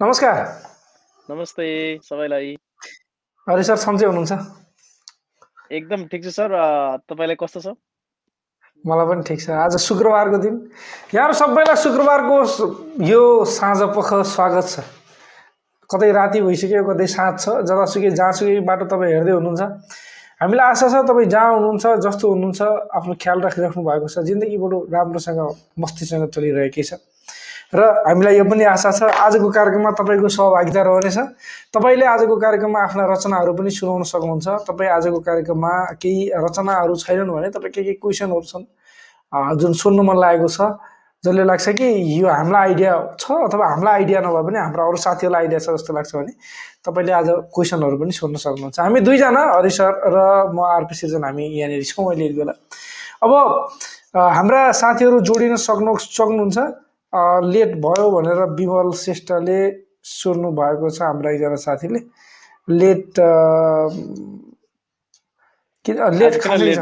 [0.00, 0.38] नमस्कार।
[1.28, 1.66] नमस्ते
[2.04, 2.52] सबैलाई।
[3.46, 4.32] हरि सर सन्चै हुनुहुन्छ?
[5.72, 6.52] एकदम ठिक छ सर।
[7.08, 7.72] तपाईँलाई कस्तो छ?
[8.84, 10.54] मलाई पनि ठिक छ। आज शुक्रबारको दिन।
[11.16, 12.36] यहाँ सबैलाई शुक्रबारको
[13.08, 14.84] यो साँझ पख स्वागत छ।
[15.90, 19.62] कतै राति भइसक्यो कतै साँझ छ। जतासुकै जहाँसुकै बाटो तपाईँ हेर्दै हुनुहुन्छ।
[20.44, 22.60] हामीलाई आशा छ तपाईँ जहाँ हुनुहुन्छ जस्तो हुनुहुन्छ
[23.00, 25.40] आफ्नो ख्याल राखिराख्नु भएको छ। जिन्दगी बरु राम्रोसँग
[25.80, 27.00] मस्तीसँग चलिरहेकै छ।
[27.74, 31.18] र हामीलाई यो पनि आशा छ आजको कार्यक्रममा तपाईँको सहभागिता रहनेछ।
[31.74, 37.48] तपाईँले आजको कार्यक्रममा आफ्ना रचनाहरू पनि सुनाउन सक्नुहुन्छ। तपाईँ आजको कार्यक्रममा केही रचनाहरू छैनन् भने
[37.50, 38.66] तपाईँ के के क्वेसनहरू छन्
[39.60, 40.60] जुन सुन्नु मन लागेको छ
[41.24, 41.86] जसले लाग्छ कि
[42.22, 45.92] यो हामीलाई आइडिया छ अथवा हामीलाई आइडिया नभए पनि हाम्रो अरू साथीहरूलाई आइडिया छ जस्तो
[45.98, 46.32] लाग्छ भने
[46.86, 50.16] तपाईँले आज क्वेसनहरू पनि सोध्न सक्नुहुन्छ। हामी दुईजना हरि सर र
[50.54, 52.54] म आरपी सिर्जन हामी यहाँनिर छौँ अहिले यति बेला।
[53.26, 53.32] अब
[54.14, 56.58] हाम्रा साथीहरू जोडिन सक्नु सक्नुहुन्छ।
[57.52, 59.58] लेट भयो भनेर विमल श्रेष्ठले
[60.12, 62.00] सोध्नु भएको छ हाम्रा एकजना साथीले।
[62.68, 63.20] लेट
[66.20, 66.74] लेट खासै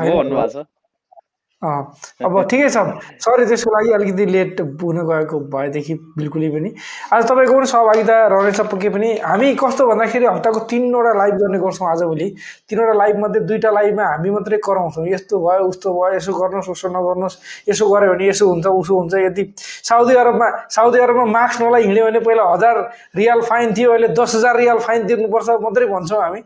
[1.65, 2.77] अब ठिकै छ।
[3.25, 6.71] सरी त्यसको लागि अलिकति लेट पुग्न गएको भएदेखि बिल्कुलै पनि।
[7.13, 11.89] आज तपाईँको पनि सहभागिता रहनेछ पक्कै पनि। हामी कस्तो भन्दाखेरि हप्ताको तिनवटा लाइभ गर्ने गर्छौँ
[11.91, 12.29] आजभोलि
[12.69, 17.37] तिनवटा लाइभमध्ये दुईवटा लाइभमा हामी मात्रै कराउँछौँ। यस्तो भयो उस्तो भयो यसो गर्नुहोस् उसो नगर्नुहोस्
[17.69, 22.05] यसो गऱ्यो भने यसो हुन्छ उसो हुन्छ यदि साउदी अरबमा साउदी अरबमा मास्क नलाई हिँड्यो
[22.05, 22.77] भने पहिला हजार
[23.17, 26.41] रियाल फाइन थियो अहिले दस हजार रियाल फाइन तिर्नुपर्छ मात्रै भन्छौँ हामी।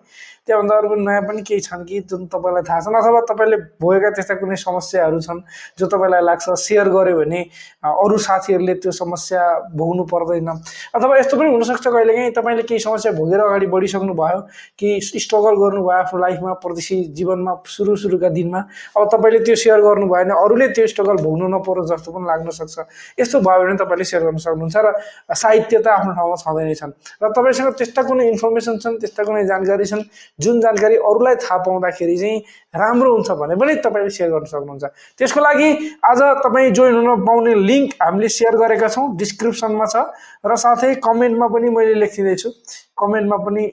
[0.48, 4.34] त्योभन्दा अरू नयाँ पनि केही छन् कि जुन तपाईँलाई थाहा छन् अथवा तपाईँले भोगेका त्यस्ता
[4.40, 5.40] कुनै समस्याहरू छन्
[5.76, 7.40] जो तपाईँलाई लाग्छ सेयर गर्यो भने
[7.84, 9.42] अरू साथीहरूले त्यो समस्या
[9.76, 10.48] भोग्नु पर्दैन।
[10.96, 14.40] अथवा यस्तो पनि हुनसक्छ कहिलेकाहीँ तपाईँले केही समस्या भोगेर अगाडि बढिसक्नु भयो
[14.78, 18.60] कि स्ट्रगल गर्नुभयो आफ्नो लाइफमा प्रदेशी जीवनमा सुरु सुरुका दिनमा
[18.96, 22.76] अब तपाईँले त्यो सेयर गर्नुभयो भने अरूले त्यो स्ट्रगल भोग्नु नपरोस् जस्तो पनि लाग्न सक्छ।
[23.20, 24.88] यस्तो भयो भने तपाईँले सेयर गर्न सक्नुहुन्छ र
[25.34, 29.44] साहित्य त आफ्नो ठाउँमा छँदै नै छन्। र तपाईँसँग त्यस्ता कुनै इन्फर्मेसन छन् त्यस्ता कुनै
[29.50, 30.02] जानकारी छन्
[30.38, 32.38] जुन जानकारी अरूलाई थाहा पाउँदाखेरि चाहिँ
[32.78, 34.84] राम्रो हुन्छ भने पनि तपाईँले सेयर गर्न सक्नुहुन्छ।
[35.18, 35.68] त्यसको लागि
[36.10, 39.96] आज तपाईँ जोइन हुन पाउने लिङ्क हामीले सेयर गरेका छौँ डिस्क्रिप्सनमा छ।
[40.46, 42.48] र साथै कमेन्टमा पनि मैले लेखिदिँदैछु।
[42.94, 43.64] कमेन्टमा पनि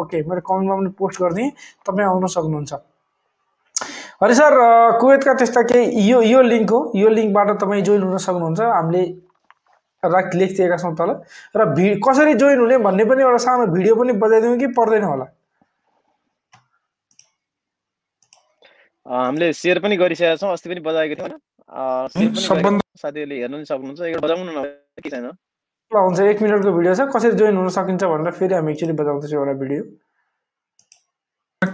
[0.00, 1.50] ओके मैले कमेन्टमा पनि पोस्ट गरिदिएँ।
[1.84, 2.72] तपाईँ आउन सक्नुहुन्छ।
[4.22, 4.52] हरि सर
[5.00, 9.04] कुवेतका त्यस्ता केही यो यो लिङ्क हो। यो लिङ्कबाट तपाईँ जोइन हुन सक्नुहुन्छ। हामीले
[10.02, 11.10] राख लेखिदिएका छौँ तल।
[11.56, 15.26] र भि कसरी जोइन हुने भन्ने पनि एउटा सानो भिडियो पनि बजाइदिउँ कि पर्दैन होला?
[19.06, 21.38] हामीले सेयर पनि गरिसकेका छौँ अस्ति पनि बजाएको थियौँ
[23.02, 24.58] साथीहरूले हेर्नु पनि सक्नुहुन्छ एउटा बजाउनु न
[25.04, 25.26] के छैन?
[25.92, 29.38] ल हुन्छ एक मिनटको भिडियो छ। कसरी जोइन हुन सकिन्छ भनेर फेरि हामी एकचोटि बजाउँदैछौँ
[29.40, 29.82] एउटा भिडियो।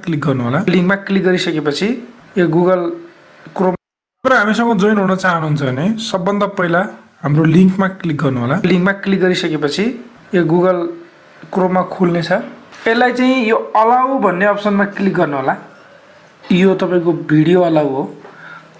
[0.05, 1.89] क्लिक गर्नु होला। लिङ्कमा क्लिक गरिसकेपछि
[2.39, 2.81] यो गुगल
[3.57, 3.75] क्रोम
[4.33, 6.83] हामीसँग जोइन हुन चाहनुहुन्छ भने सबभन्दा पहिला
[7.25, 9.85] हाम्रो लिङ्कमा क्लिक गर्नु होला। लिङ्कमा क्लिक गरिसकेपछि
[10.37, 10.79] यो गुगल
[11.55, 12.31] क्रोममा खुल्नेछ।
[12.89, 15.55] यसलाई चाहिँ यो अलाउ भन्ने अप्सनमा क्लिक गर्नु होला।
[16.51, 18.03] यो तपाईँको भिडियो अलाउ हो।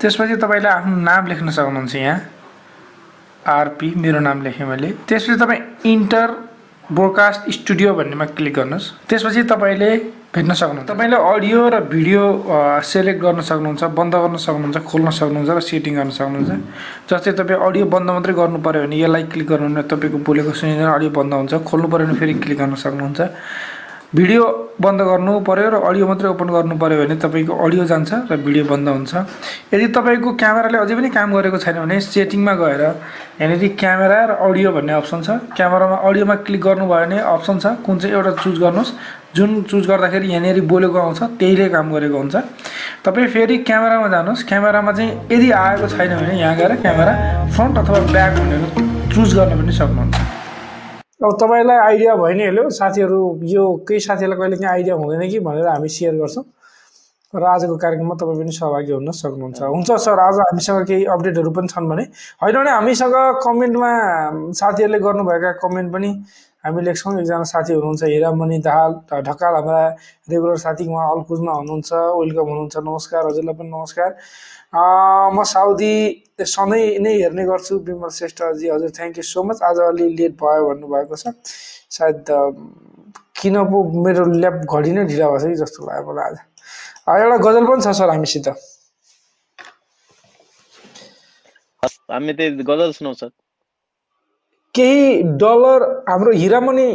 [0.01, 2.21] त्यसपछि तपाईँले आफ्नो नाम लेख्न सक्नुहुन्छ यहाँ।
[3.49, 6.29] आरपी मेरो नाम लेखेँ मैले। त्यसपछि तपाईँ इन्टर
[6.93, 9.91] ब्रोडकास्ट स्टुडियो भन्नेमा क्लिक गर्नुहोस्। त्यसपछि तपाईँले
[10.35, 12.23] भेट्न सक्नुहुन्छ। तपाईँले अडियो र भिडियो
[12.83, 16.51] सेलेक्ट गर्न सक्नुहुन्छ बन्द गर्न सक्नुहुन्छ खोल्न सक्नुहुन्छ र सेटिङ गर्न सक्नुहुन्छ।
[17.09, 20.89] जस्तै तपाईँ अडियो बन्द मात्रै गर्नु पऱ्यो भने यसलाई क्लिक गर्नु भने तपाईँको बोलेको सुनिँदैन
[20.89, 23.21] अडियो बन्द हुन्छ। खोल्नु पऱ्यो भने फेरि क्लिक गर्न सक्नुहुन्छ।
[24.15, 24.45] भिडियो
[24.77, 28.65] बन्द गर्नु पऱ्यो र अडियो मात्रै ओपन गर्नु पऱ्यो भने तपाईँको अडियो जान्छ र भिडियो
[28.69, 29.13] बन्द हुन्छ।
[29.73, 32.83] यदि तपाईँको क्यामेराले अझै पनि काम गरेको छैन भने सेटिङमा गएर
[33.41, 37.99] यहाँनिर क्यामेरा र अडियो भन्ने अप्सन छ। क्यामेरामा अडियोमा क्लिक गर्नुभयो भने अप्सन छ। कुन
[38.05, 38.93] चाहिँ एउटा चुज गर्नुहोस्।
[39.33, 42.37] जुन चुज गर्दाखेरि यहाँनिर बोलेको आउँछ त्यहीले काम गरेको हुन्छ।
[43.01, 47.13] तपाईँ फेरि क्यामेरामा जानुहोस्। क्यामेरामा चाहिँ यदि आएको छैन भने यहाँ गएर क्यामेरा
[47.49, 48.63] फ्रन्ट अथवा ब्याक भनेर
[49.09, 50.42] चुज गर्न पनि सक्नुहुन्छ।
[51.23, 55.39] अब तपाईँलाई आइडिया भयो नि हेलो साथीहरू यो केही साथीहरूलाई कहिले काहीँ आइडिया हुँदैन कि
[55.39, 56.43] भनेर हामी सेयर गर्छौँ।
[57.35, 61.69] र आजको कार्यक्रममा तपाईँ पनि सहभागी हुन सक्नुहुन्छ। हुन्छ सर आज हामीसँग केही अपडेटहरू पनि
[61.71, 62.05] छन् भने।
[62.43, 63.15] होइन भने हामीसँग
[63.47, 63.91] कमेन्टमा
[64.51, 66.11] साथीहरूले गर्नुभएका कमेन्ट पनि
[66.67, 68.93] हामी लेख्छौँ। एकजना साथी हुनुहुन्छ हिरामणि दाहाल
[69.23, 69.83] ढकाल हाम्रा
[70.27, 74.11] रेगुलर साथी उहाँ अल्कुजमा हुनुहुन्छ वेलकम हुनुहुन्छ। नमस्कार हजुरलाई पनि नमस्कार।
[74.75, 75.95] म साउदी
[76.45, 80.63] सधैँ नै हेर्ने गर्छु विमल श्रेष्ठजी। हजुर थ्याङ्क यू सो मच आज अलि लेट भयो
[80.69, 81.33] भन्नुभएको छ।
[81.93, 82.25] सायद
[83.41, 86.37] किन पो मेरो ल्याप घडी नै ढिला भएको छ कि जस्तो लाग्यो मलाई आज।
[87.21, 88.49] एउटा गजल पनि छ सर हामीसित।
[92.13, 93.25] हामी त्यही गजल सुनाउँछ।
[94.75, 96.89] केही डलर हाम्रो हिरामणि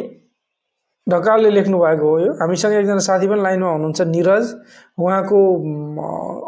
[1.10, 4.46] ढकालले लेख्नु भएको हो यो। हामीसँग एकजना साथी पनि लाइनमा हुनुहुन्छ निरज।
[5.00, 5.40] उहाँको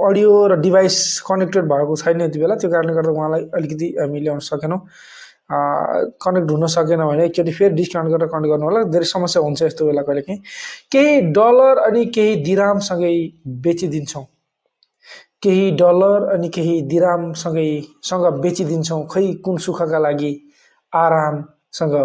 [0.08, 0.96] अडियो र डिभाइस
[1.28, 4.80] कनेक्टेड भएको छैन यति बेला। त्यो कारणले गर्दा उहाँलाई अलिकति हामी ल्याउन सकेनौँ।
[6.24, 9.86] कनेक्ट हुन सकेन भने एकचोटि फेरि डिस्काउन्ट गरेर कनेक्ट गर्नु होला। धेरै समस्या हुन्छ यस्तो
[9.86, 10.40] बेला कहिले काहीँ।
[10.92, 13.16] केही डलर अनि केही दिरामसँगै
[13.64, 14.26] बेचिदिन्छौँ।
[15.44, 17.70] केही डलर अनि केही दिरामसँगै
[18.04, 20.32] सँग बेचिदिन्छौँ। खै कुन सुखका लागि
[20.94, 21.96] आरामसँग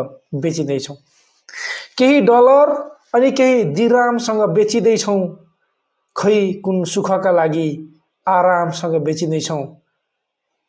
[0.42, 0.96] बेचिँदैछौँ।
[1.98, 2.70] केही डलर
[3.14, 5.20] अनि केही दिरामसँग बेचिँदैछौँ।
[6.16, 7.68] खै कुन सुखका लागि
[8.26, 9.64] आरामसँग बेचिँदैछौँ।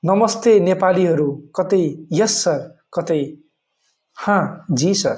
[0.03, 2.59] नमस्ते नेपालीहरू कतै यस सर
[2.93, 3.21] कतै
[4.17, 5.17] हाँ जी सर।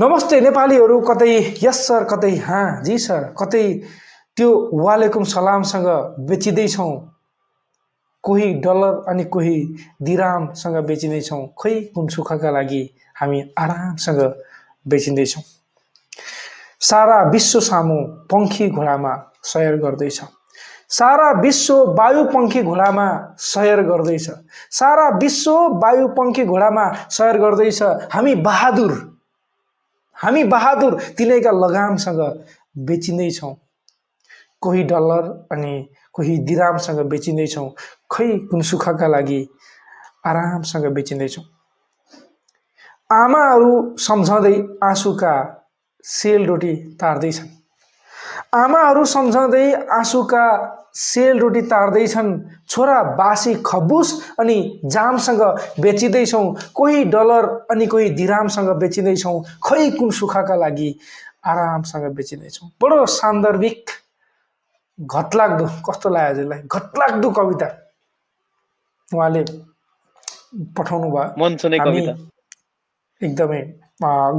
[0.00, 3.66] नमस्ते नेपालीहरू कतै यस सर कतै हाँ जी सर कतै
[4.36, 4.50] त्यो
[4.84, 5.88] वालेकुम सलामसँग
[6.28, 6.94] बेचिँदैछौँ।
[8.26, 9.56] कोही डलर अनि कोही
[10.02, 11.74] दिरामसँग बेचिँदैछौँ खै
[12.10, 12.82] सुखका लागि
[13.20, 14.20] हामी आरामसँग
[14.86, 15.42] बेचिँदैछौँ?
[16.80, 17.96] सारा विश्व सामु
[18.30, 19.12] पङ्खी घोडामा
[19.42, 20.20] सयर गर्दैछ।
[20.90, 23.06] सारा विश्व वायुपङ्खी घोडामा
[23.38, 24.30] सयर गर्दैछ।
[24.70, 25.52] सारा विश्व
[25.82, 27.82] वायुपङ्खी घोडामा सयर गर्दैछ।
[28.12, 28.92] हामी बहादुर।
[30.16, 32.20] हामी बहादुर तिनैका लगामसँग
[32.78, 33.54] बेचिँदैछौँ।
[34.60, 35.74] कोही डलर अनि
[36.12, 37.70] कोही दिरामसँग बेचिँदैछौँ।
[38.10, 39.40] खै कुन सुखका लागि
[40.26, 41.44] आरामसँग बेचिँदैछौँ।
[43.12, 45.34] आमाहरू सम्झँदै आँसुका
[46.04, 47.48] सेल रोटी तार्दैछन्।
[48.54, 50.46] आमाहरू सम्झँदै आँसुका
[50.94, 52.30] सेल रोटी तार्दैछन्
[52.68, 54.08] छोरा बासी खबुस
[54.40, 55.42] अनि जामसँग
[55.80, 56.44] बेचिँदैछौँ
[56.74, 60.90] कोही डलर अनि कोही दिरामसँग बेचिँदैछौँ खै कुन सुखका लागि
[61.46, 63.90] आरामसँग बेचिँदैछौँ। बडो सान्दर्भिक
[64.98, 66.60] घटलाग्दो कस्तो लाग्यो हजुरलाई?
[66.66, 67.66] घटलाग्दो कविता।
[69.14, 69.42] उहाँले
[70.76, 71.26] पठाउनु भयो
[73.20, 73.60] एकदमै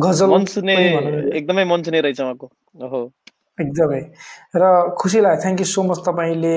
[0.04, 0.32] गजल।
[1.38, 2.48] एकदमै मन छुने रहेछ उहाँको।
[3.62, 4.02] एकदमै।
[4.56, 4.64] र
[5.00, 6.56] खुसी लाग्यो। थ्याङ्क यू सो मच तपाईँले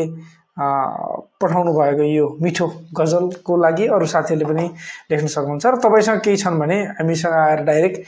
[1.40, 2.66] पठाउनु भएको यो मिठो
[2.98, 4.66] गजलको लागि। अरू साथीहरूले पनि
[5.10, 7.98] लेख्न सक्नुहुन्छ। र तपाईँसँग केही छन् भने हामीसँग आएर डाइरेक्ट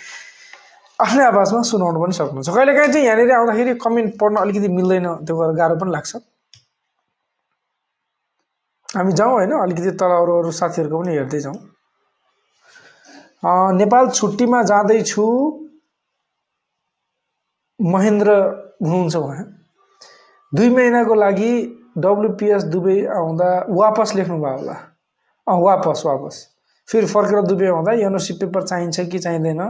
[1.01, 5.57] आफ्नै आवाजमा सुनाउनु पनि सक्नुहुन्छ। कहिलेकाहीँ चाहिँ यहाँनिर आउँदाखेरि कमेन्ट पढ्न अलिकति मिल्दैन। त्यो गरेर
[5.57, 6.13] गाह्रो पनि लाग्छ।
[8.95, 11.59] हामी जाउँ होइन अलिकति तल अरू अरू साथीहरूको पनि हेर्दै जाउँ
[13.75, 15.25] नेपाल छुट्टीमा जाँदैछु।
[17.81, 18.31] महेन्द्र
[18.83, 19.45] हुनुहुन्छ उहाँ
[20.53, 21.53] दुई महिनाको लागि
[21.99, 24.77] डब्लुपिएस दुबई आउँदा वापस लेख्नुभयो होला।
[25.47, 26.35] अँ वापस वापस।
[26.89, 29.61] फेरि फर्केर दुबई आउँदा एनओसी पेपर चाहिन्छ कि चाहिँदैन?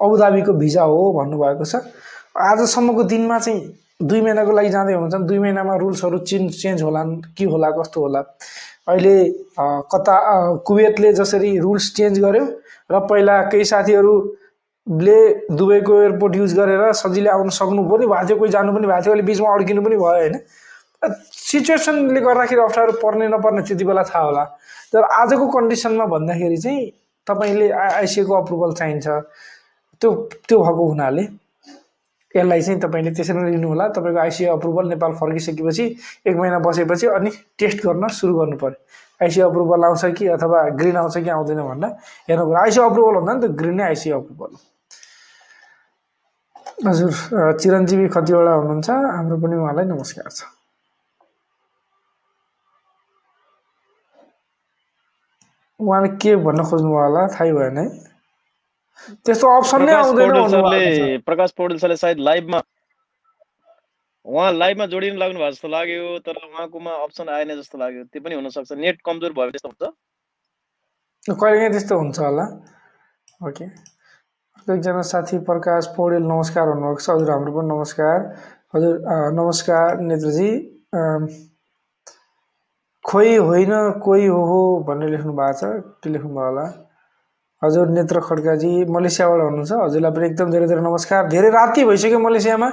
[0.00, 1.76] अबुधाबीको भिजा हो भन्नुभएको छ।
[2.36, 3.60] आजसम्मको दिनमा चाहिँ
[4.00, 7.02] दुई महिनाको लागि जाँदै हुनुहुन्छ दुई महिनामा रुल्सहरू चेन्ज चेन्ज होला
[7.34, 8.20] के होला कस्तो होला?
[8.88, 9.14] अहिले
[9.92, 10.14] कता
[10.66, 12.44] कुवेतले जसरी रुल्स चेन्ज गर्यो
[12.90, 15.18] र पहिला केही साथीहरूले
[15.50, 19.12] दुबईको एयरपोर्ट युज गरेर सजिलै आउन सक्नु पनि भएको थियो कोही जानु पनि भएको थियो
[19.12, 20.38] अहिले बिचमा अड्किनु पनि भयो होइन?
[21.50, 24.44] सिचुएसनले गर्दाखेरि अप्ठ्यारो पर्ने नपर्ने त्यति बेला थाहा होला।
[24.94, 26.86] तर आजको कन्डिसनमा भन्दाखेरि चाहिँ
[27.26, 29.06] तपाईँले आइसिएको अप्रुभल चाहिन्छ।
[30.00, 30.10] त्यो
[30.48, 31.26] त्यो भएको हुनाले
[32.34, 35.84] यसलाई चाहिँ तपाईँले त्यसरी नै लिनु होला। तपाईँको आइसिए अप्रुभल नेपाल फर्किसकेपछि
[36.28, 38.78] एक महिना बसेपछि अनि टेस्ट गर्न सुरु गर्नु पऱ्यो
[39.20, 41.90] आइसिए अप्रुभल आउँछ कि अथवा ग्रिन आउँछ कि आउँदैन भनेर
[42.28, 44.52] हेर्नु पऱ्यो आइसिए अप्रुभल भन्दा नि त ग्रिन नै आइसिए अप्रुभल।
[46.86, 47.12] हजुर
[47.60, 50.44] चिरञ्जीवी कतिवटा हुनुहुन्छ हाम्रो पनि उहाँलाई नमस्कार छ।
[55.80, 57.86] उहाँले के भन्न खोज्नुभयो होला थाहै भएन है?
[59.24, 62.60] त्यस्तो अप्सन नै आउँदैन। प्रकाश पौडेल सरले सायद लाइभमा
[64.26, 68.34] उहाँ लाइभमा जोडिनु लाग्नु भएको जस्तो लाग्यो तर उहाँकोमा अप्सन आएन जस्तो लाग्यो। त्यो पनि
[68.34, 69.84] हुनसक्छ। नेट कमजोर भयो त्यस्तो हुन्छ।
[71.32, 72.44] कहिलेकाहीँ त्यस्तो हुन्छ होला।
[73.48, 73.64] ओके।
[74.68, 78.18] एकजना साथी प्रकाश पौडेल नमस्कार भन्नुभएको छ। हजुर हाम्रो पनि नमस्कार।
[78.74, 78.94] हजुर
[79.32, 80.50] नमस्कार नेत्रजी।
[83.04, 83.72] खोइ होइन
[84.04, 85.62] कोही हो हो भनेर लेख्नु भएको छ।
[86.04, 86.66] के लेख्नुभयो होला?
[87.62, 92.68] हजुर नेत्र खड्काजी मलेसियाबाट हुनुहुन्छ। हजुरलाई पनि एकदम धेरै धेरै नमस्कार। धेरै राति भइसक्यो मलेसियामा।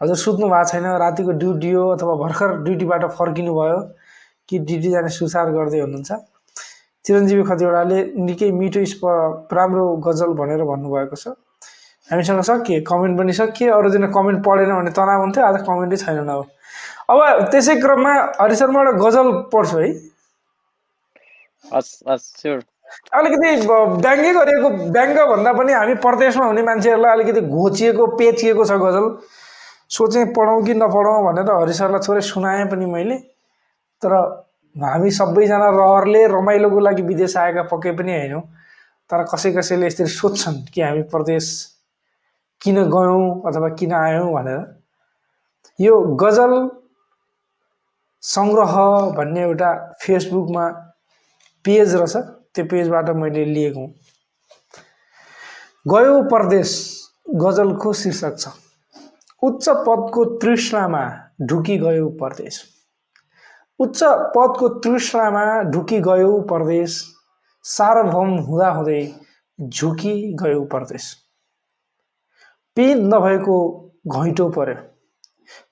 [0.00, 3.78] हजुर सुत्नु भएको छैन। रातिको ड्युटी हो अथवा भर्खर ड्युटीबाट फर्किनु भयो
[4.48, 6.10] कि ड्युटी जाने सुसार गर्दै हुनुहुन्छ।
[7.04, 9.02] चिरञ्जीवी खतिवडाले निकै मिठो स्प
[9.52, 11.36] राम्रो गजल भनेर भन्नुभएको छ।
[12.08, 12.80] हामीसँग सकिए?
[12.88, 16.40] कमेन्ट पनि सकिए। अरूजना कमेन्ट पढेन भने तनाव हुन्थ्यो। आज कमेन्टै छैनन् अब।
[17.10, 17.18] अब
[17.52, 19.88] त्यसै क्रममा हरिसर म एउटा गजल पढ्छु है।
[21.72, 22.26] हस् हस्
[23.14, 29.06] अलिकति व्यङ्ग्य गरिएको व्यङ्ग्य भन्दा पनि हामी प्रदेशमा हुने मान्छेहरूलाई अलिकति घोचिएको पेचिएको छ गजल।
[29.88, 33.16] सोचेँ पढौँ कि नपढौँ भनेर हरिसरलाई थोरै सुनाएँ पनि मैले।
[34.02, 34.12] तर
[34.76, 38.42] हामी सबैजना रहरले रमाइलोको लागि विदेश आएका पक्कै पनि होइनौँ।
[39.10, 41.44] तर कसै कसैले यसरी सोध्छन् कि हामी प्रदेश
[42.60, 44.60] किन गयौँ अथवा किन आयौँ भनेर।
[45.78, 46.52] यो गजल
[48.22, 48.74] सङ्ग्रह
[49.16, 49.70] भन्ने एउटा
[50.02, 50.64] फेसबुकमा
[51.64, 53.94] पेज रहेछ। त्यो पेजबाट मैले लिएको हुँ।
[55.88, 56.70] गयो परदेश
[57.34, 58.48] गजलको शीर्षक छ।
[59.42, 61.02] उच्च पदको तृष्णामा
[61.42, 62.64] ढुकी गयो परदेश।
[63.78, 67.04] उच्च पदको तृष्णामा ढुकी गयो परदेश।
[67.62, 69.14] सार्वभौम हुँदाहुँदै
[69.60, 71.16] झुकी गयो परदेश।
[72.76, 73.56] पिँध नभएको
[74.06, 74.95] घैँटो पर्यो।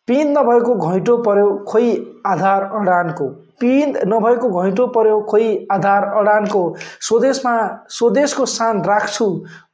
[0.09, 1.91] पिँध नभएको घैँटो पर्यो खोइ
[2.27, 3.29] आधार अडानको।
[3.61, 6.63] पिँध नभएको घैँटो पर्यो खोइ आधार अडानको।
[7.01, 7.55] स्वदेशमा
[7.91, 9.27] स्वदेशको सान राख्छु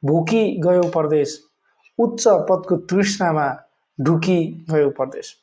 [0.05, 1.37] भुकी गयो परदेश।
[1.99, 3.47] उच्च पदको तृष्णामा
[3.97, 5.35] ढुकी गयो परदेश।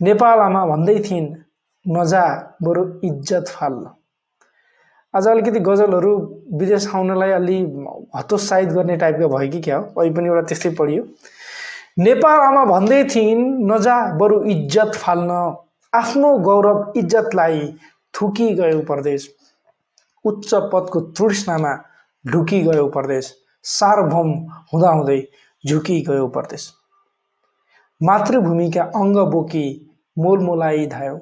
[0.00, 1.34] नेपाल आमा भन्दै थिइन्
[1.86, 2.24] नजा
[2.62, 3.90] बरु इज्जत फाल्न
[5.14, 6.16] आज अलिकति गजलहरू
[6.58, 7.58] विदेश आउनलाई अलि
[8.16, 9.84] हतोत्साहित गर्ने टाइपको भयो कि क्या हो?
[9.98, 11.02] अहिले पनि एउटा त्यस्तै पढियो।
[11.98, 15.30] नेपाल आमा भन्दै थिइन् नजा बरु इज्जत फाल्न।
[15.94, 17.58] आफ्नो गौरव इज्जतलाई
[18.14, 19.28] थुकी गयो परदेश।
[20.24, 21.72] उच्च पदको तृष्णामा
[22.24, 24.30] ढुकी गयो परदेश। सार्वभौम
[24.72, 25.20] हुँदाहुँदै
[25.66, 26.70] झुकी गयो परदेश।
[28.02, 29.66] मातृभूमिका अङ्ग बोकी
[30.18, 31.20] मोलमोलाई धायो।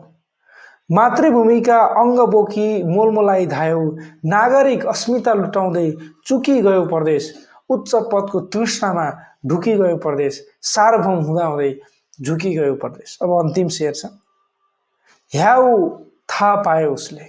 [0.93, 3.83] मातृभूमिका अङ्ग बोकी मोलमोलाई धायो।
[4.25, 5.91] नागरिक अस्मिता लुटाउँदै
[6.27, 7.35] चुकी गयो परदेश।
[7.71, 9.11] उच्च पदको तृष्णामा
[9.47, 11.75] ढुकी गयो परदेश सार्वभौम हुँदाहुँदै
[12.21, 14.07] झुकी गयो परदेश। अब अन्तिम शेर छ।
[15.33, 15.89] ह्याउ
[16.31, 17.25] थाहा पायो उसले।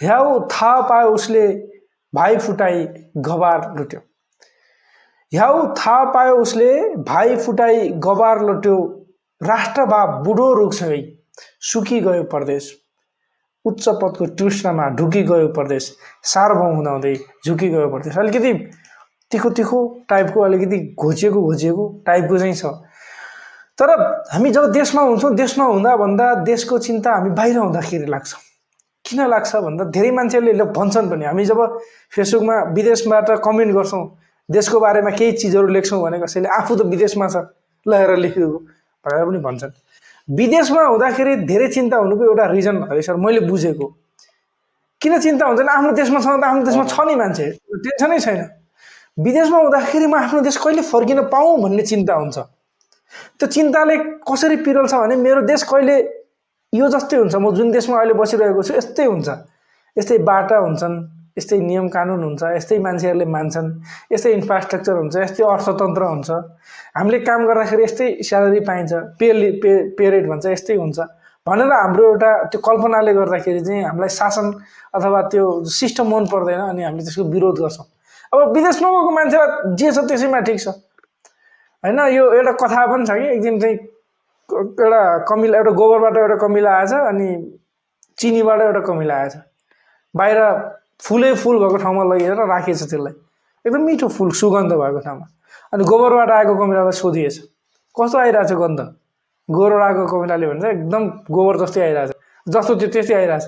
[0.00, 1.46] ह्याउ थाहा पायो उसले
[2.12, 2.86] भाइ फुटाई
[3.16, 4.00] गबार लुट्यो।
[5.32, 6.72] ह्याउ थाहा पायो उसले
[7.04, 8.76] भाइ फुटाई गबार लुट्यो।
[9.40, 11.00] राष्ट्रभाव बुढो रुख है
[11.62, 12.74] सुकी गयो परदेश।
[13.64, 17.14] उच्च पदको तृष्णामा ढुकी गयो परदेश। सार्वभौम हुँदाहुँदै
[17.46, 18.52] झुकी गयो परदेश। अलिकति
[19.32, 22.64] तिखो तिखो टाइपको अलिकति घोचिएको घोचिएको टाइपको चाहिँ छ।
[23.78, 23.90] तर
[24.32, 28.34] हामी जब देशमा हुन्छौँ देशमा हुँदा भन्दा देशको चिन्ता हामी बाहिर हुँदाखेरि लाग्छ।
[29.04, 31.60] किन लाग्छ भन्दा धेरै मान्छेहरूले भन्छन् पनि। हामी जब
[32.10, 34.04] फेसबुकमा विदेशबाट कमेन्ट गर्छौँ
[34.48, 37.36] देशको बारेमा केही चिजहरू लेख्छौँ भने कसैले आफू त विदेशमा छ
[37.86, 38.58] ल लेखेको
[39.04, 39.72] भनेर पनि भन्छन्।
[40.28, 43.86] विदेशमा हुँदाखेरि धेरै चिन्ता हुनुको एउटा रिजन है सर मैले बुझेको।
[45.00, 45.60] किन चिन्ता हुन्छ?
[45.62, 47.46] आफ्नो देशमा छ त आफ्नो देशमा छ नि मान्छे।
[47.86, 48.57] टेन्सनै छैन।
[49.18, 52.38] विदेशमा हुँदाखेरि म आफ्नो देश कहिले फर्किन पाऊँ भन्ने चिन्ता हुन्छ।
[53.38, 55.96] त्यो चिन्ताले कसरी पिरोल्छ भने मेरो देश कहिले
[56.72, 59.28] यो जस्तै हुन्छ। म जुन देशमा अहिले बसिरहेको छु यस्तै हुन्छ।
[59.96, 60.96] यस्तै बाटा हुन्छन्
[61.38, 63.68] यस्तै नियम कानुन हुन्छ यस्तै मान्छेहरूले मान्छन्
[64.14, 66.30] यस्तै इन्फ्रास्ट्रक्चर हुन्छ यस्तै अर्थतन्त्र हुन्छ।
[66.94, 69.26] हामीले काम गर्दाखेरि यस्तै स्यालेरी पाइन्छ पे
[69.62, 70.98] पे पे भन्छ यस्तै हुन्छ।
[71.46, 74.46] भनेर हाम्रो एउटा त्यो कल्पनाले गर्दाखेरि चाहिँ हामीलाई शासन
[74.94, 75.44] अथवा त्यो
[75.78, 77.86] सिस्टम मन पर्दैन अनि हामीले त्यसको विरोध गर्छौँ।
[78.32, 80.68] अब विदेश नगएको मान्छेलाई जे छ त्यसैमा ठिक छ।
[81.84, 83.76] होइन यो एउटा कथा पनि छ कि एक दिन चाहिँ
[84.56, 87.28] एउटा कमिला एउटा गोबरबाट एउटा कमिला आएछ अनि
[88.18, 89.34] चिनीबाट एउटा कमिला आएछ।
[90.14, 90.38] बाहिर
[91.02, 93.12] फुलै फुल भएको ठाउँमा लगेर राखिएछ त्यसलाई।
[93.64, 95.26] एकदम मिठो फुल सुगन्ध भएको ठाउँमा।
[95.72, 97.36] अनि गोबरबाट आएको कमिलालाई सोधिएछ।
[97.96, 98.80] कस्तो आइरहेछ गन्ध?
[99.48, 102.10] गोबर आएको कमिलाले भन्छ एकदम गोबर जस्तै आइरहेछ।
[102.46, 103.44] जस्तो त्यो त्यस्तै आइरहेछ।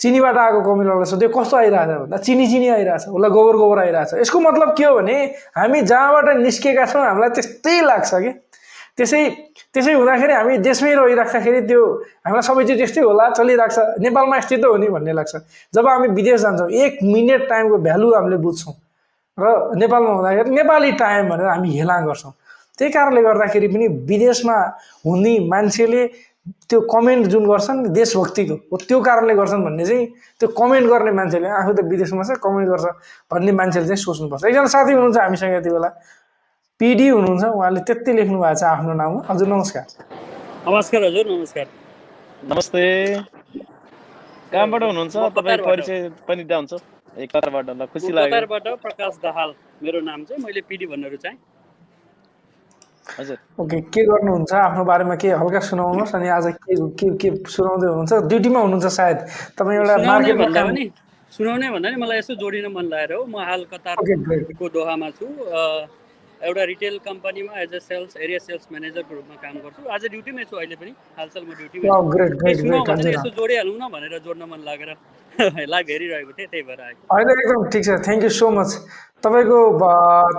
[0.00, 4.38] चिनीबाट आएको कमिलालाई सोध्यो कस्तो आइरहेछ भन्दा चिनी चिनी आइरहेछ। उसलाई गोबर गोबर आइरहेछ। यसको
[4.40, 5.16] मतलब के हो भने
[5.56, 8.30] हामी जहाँबाट निस्केका छौँ हामीलाई त्यस्तै लाग्छ कि?
[8.96, 9.20] त्यसै
[9.72, 11.82] त्यसै हुँदाखेरि हामी देशमै रहिराख्दाखेरि त्यो
[12.26, 15.34] हामीलाई सबै चिज त्यस्तै होला चलिरहेको छ। नेपालमा यस्तै त हो नि भन्ने लाग्छ।
[15.74, 18.74] जब हामी विदेश जान्छौँ एक मिनट टाइमको भ्यालु हामीले बुझ्छौँ।
[19.38, 19.44] र
[19.76, 22.32] नेपालमा हुँदाखेरि नेपाली टाइम भनेर हामी हेला गर्छौँ।
[22.78, 24.56] त्यही कारणले गर्दाखेरि पनि विदेशमा
[25.04, 26.02] हुने मान्छेले
[26.68, 30.06] त्यो कमेन्ट जुन गर्छन् देशभक्तिको हो त्यो कारणले गर्छन् भन्ने चाहिँ
[30.40, 32.86] त्यो कमेन्ट गर्ने मान्छेले आफू त विदेशमा छ कमेन्ट गर्छ
[33.32, 35.90] भन्ने मान्छेले चाहिँ सोच्नुपर्छ। एकजना साथी हुनुहुन्छ हामीसँग यति बेला।
[36.80, 39.84] पिडी हुनुहुन्छ उहाँले त्यति लेख्नु भएको छ आफ्नो नाममा हजुर नमस्कार।
[40.68, 41.66] नमस्कार हजुर नमस्कार।
[42.50, 42.82] नमस्ते।
[44.52, 45.16] कहाँबाट हुनुहुन्छ?
[45.36, 46.72] तपाईँ। परिचय पनि दिँदा हुन्छ
[47.20, 49.50] ए कतारबाट ल खुसी लाग्यो। कतारबाट प्रकाश दाहाल
[49.84, 51.36] मेरो नाम चाहिँ मैले पिडी भन्नु चाहिँ।
[53.18, 54.52] हजुर। ओके के गर्नुहुन्छ?
[54.52, 58.12] आफ्नो बारेमा के हल्का सुनाउनुहोस् अनि आज के के के सुनाउँदै हुनुहुन्छ?
[58.30, 59.18] ड्युटीमा हुनुहुन्छ सायद।
[59.58, 60.84] तपाईँ एउटा सुनाउने मार्केटमा भन्दा काम पनि
[61.32, 65.26] सुनाउने भन्दा नि मलाई यसो जोडिन मन लागेर हो। म हाल कतारको दोहामा छु।
[66.48, 70.56] एउटा रिटेल कम्पनीमा as a sales area sales म्यानेजरको रूपमा काम गर्छु। आज ड्युटीमै छु
[70.56, 71.88] अहिले पनि। हालसाल म ड्युटीमै
[72.90, 74.90] हजुर यसो जोडिहालौँ न भनेर जोड्न मन लागेर
[75.72, 76.80] लाइभ हेरिरहेको थिएँ त्यही भएर
[77.12, 78.70] होइन एकदम ठिक छ। थ्याङ्क यू सो मच
[79.24, 79.58] तपाईँको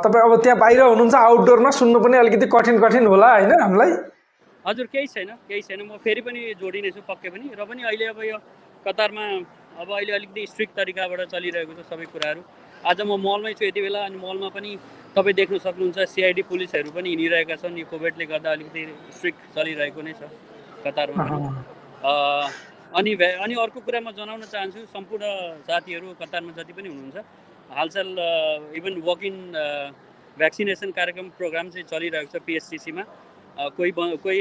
[0.06, 3.92] तपाईँ अब त्यहाँ बाहिर हुनुहुन्छ आउटडोरमा सुन्नु पनि अलिकति कठिन कठिन होला होइन हामीलाई?
[4.66, 8.20] हजुर केही छैन केही छैन। म फेरि पनि जोडिनेछु पक्कै पनि। र पनि अहिले अब
[8.32, 8.38] यो
[8.88, 9.26] कतारमा
[9.82, 12.42] अब अहिले अलिकति स्ट्रिक्ट तरिकाबाट चलिरहेको छ सबै कुराहरू।
[12.82, 14.72] आज म मलमै छु यति बेला अनि मलमा पनि
[15.16, 18.82] तपाईँ देख्न सक्नुहुन्छ सिआइडी पुलिसहरू पनि हिँडिरहेका छन्। यो कोभिडले गर्दा अलिकति
[19.18, 20.22] स्ट्रिक्ट चलिरहेको नै छ
[20.86, 21.24] कतारमा
[22.98, 25.26] अनि भ्या अनि अर्को कुरा म जनाउन चाहन्छु सम्पूर्ण
[25.70, 27.18] साथीहरू कतारमा जति पनि हुनुहुन्छ
[27.70, 28.10] हालसाल
[28.80, 29.38] इभन वक इन
[30.38, 33.04] भ्याक्सिनेसन कार्यक्रम प्रोग्राम चाहिँ चलिरहेको छ पिएचसिसीमा
[33.78, 33.92] कोही
[34.26, 34.40] कोही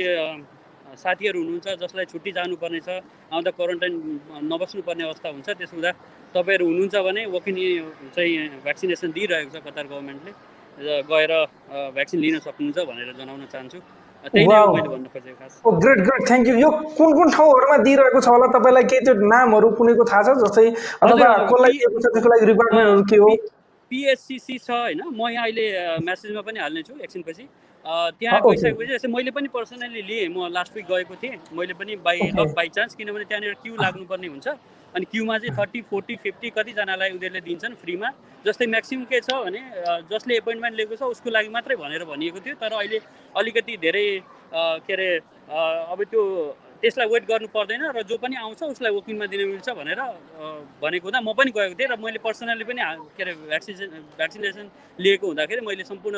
[0.97, 2.91] साथीहरू हुनुहुन्छ जसलाई छुट्टी जानुपर्ने छ
[3.33, 3.95] आउँदा क्वारेन्टाइन
[4.53, 5.91] नबस्नुपर्ने अवस्था हुन्छ त्यसो हुँदा
[6.35, 7.57] तपाईँहरू हुनुहुन्छ भने वक इन
[8.17, 8.33] चाहिँ
[8.65, 10.33] भ्याक्सिनेसन दिइरहेको छ कतार गभर्मेन्टले
[11.11, 11.33] गएर
[11.97, 13.79] भ्याक्सिन लिन सक्नुहुन्छ भनेर जनाउन चाहन्छु।
[14.25, 14.75] त्यही नै हो Wow.
[14.75, 18.29] मैले भन्नु खोजेको खास। Oh great great thank you यो कुन कुन ठाउँहरूमा दिइरहेको छ
[18.35, 18.47] होला?
[18.57, 20.29] तपाईँलाई केही त्यो नामहरू कुनैको थाहा छ?
[20.45, 20.67] जस्तै
[21.05, 23.31] अथवा कसलाई पी- दिएको छ त्यसको लागि रिक्वायरमेन्टहरू के हो?
[23.91, 25.03] पिएचसिसी छ होइन?
[25.11, 25.67] म यहाँ अहिले
[26.07, 27.45] म्यासेजमा पनि हाल्नेछु एकछिनपछि।
[27.85, 32.19] त्यहाँ। गइसकेपछि जस्तै मैले पनि पर्सनली लिएँ म लास्ट विक गएको थिएँ। मैले पनि बाई
[32.55, 34.49] बाई चान्स किनभने त्यहाँनिर क्यु लाग्नुपर्ने हुन्छ।
[34.95, 38.09] अनि क्युमा चाहिँ थर्टी फोर्टी फिफ्टी कतिजनालाई उनीहरूले दिन्छन् फ्रीमा।
[38.47, 39.61] जस्तै म्याक्सिमम् के छ भने
[40.11, 42.99] जसले एपोइन्टमेन्ट लिएको छ उसको लागि मात्रै भनेर भनिएको थियो। तर अहिले
[43.35, 44.07] अलिकति धेरै
[44.87, 45.11] के अरे
[45.93, 46.23] अब त्यो
[46.83, 50.01] त्यसलाई वेट गर्नु पर्दैन र जो पनि आउँछ उसलाई वकिङमा दिन मिल्छ भनेर
[50.83, 52.81] भनेको हुँदा म पनि गएको थिएँ र मैले पर्सनली पनि
[53.17, 54.67] के अरे भ्याक्सिनेसन भ्याक्सिनेसन
[55.05, 56.17] लिएको हुँदाखेरि मैले सम्पूर्ण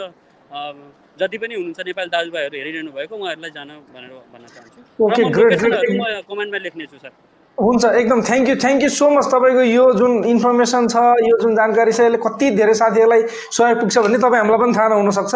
[1.20, 4.80] जति पनि हुनुहुन्छ नेपाली दाजुभाइहरू हेरिरहनु भएको उहाँहरूलाई जान भनेर भन्न चाहन्छु।
[5.98, 7.12] म कमेन्टमा लेख्नेछु सर।
[7.58, 11.54] हुन्छ एकदम thank you thank you so much तपाईँको यो जुन इन्फर्मेसन छ यो जुन
[11.56, 15.34] जानकारी छ यसले कति धेरै साथीहरूलाई सहयोग पुग्छ भन्ने तपाईँ हामीलाई पनि थाहा नहुनसक्छ।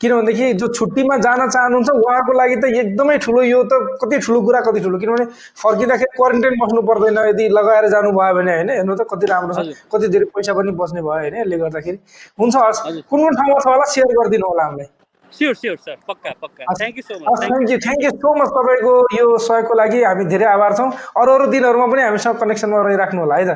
[0.00, 4.60] किनभनेदेखि जो छुट्टीमा जान चाहनुहुन्छ उहाँको लागि त एकदमै ठुलो यो त कति ठुलो कुरा
[4.64, 5.24] कति ठुलो। किनभने
[5.62, 10.08] फर्किँदाखेरि क्वारेन्टाइन बस्नु पर्दैन यदि लगाएर जानुभयो भने होइन हेर्नु त कति राम्रो छ। कति
[10.08, 11.98] धेरै पैसा पनि बच्ने भयो होइन यसले गर्दाखेरि।
[12.40, 14.97] हुन्छ हस्। कुन कुन ठाउँमा छ होला सेयर गरिदिनु होला हामीलाई।
[15.36, 18.48] स्योर स्योर सर पक्का पक्का thank you so much thank you thank you so much
[18.56, 23.20] तपाईँको यो सहयोगको लागि हामी धेरै आभार छौँ। अरू अरू दिनहरूमा पनि हामीसँग कनेक्सनमा रहिराख्नु
[23.20, 23.52] होला है त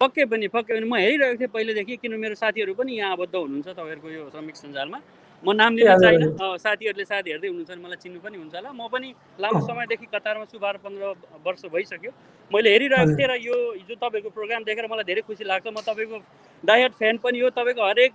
[0.00, 3.68] पक्कै पनि पक्कै पनि। म हेरिरहेको थिएँ पहिलेदेखि किन मेरो साथीहरू पनि यहाँ आबद्ध हुनुहुन्छ
[3.68, 4.98] तपाईँहरूको यो श्रमिक सञ्जालमा।
[5.42, 8.86] म नाम लिन। अँ, साथीहरूले साथी हेर्दै हुनुहुन्छ भने मलाई चिन्नु पनि हुन्छ होला। म
[8.92, 9.08] पनि
[9.42, 11.04] लामो समयदेखि कतारमा छु बाह्र पन्ध्र
[11.46, 12.10] वर्ष भइसक्यो।
[12.50, 16.16] मैले हेरिरहेको। थिएँ र यो हिजो तपाईँको प्रोग्राम देखेर मलाई धेरै खुसी लाग्छ। म तपाईँको
[16.64, 18.12] डायट फ्यान पनि हो। तपाईँको हरेक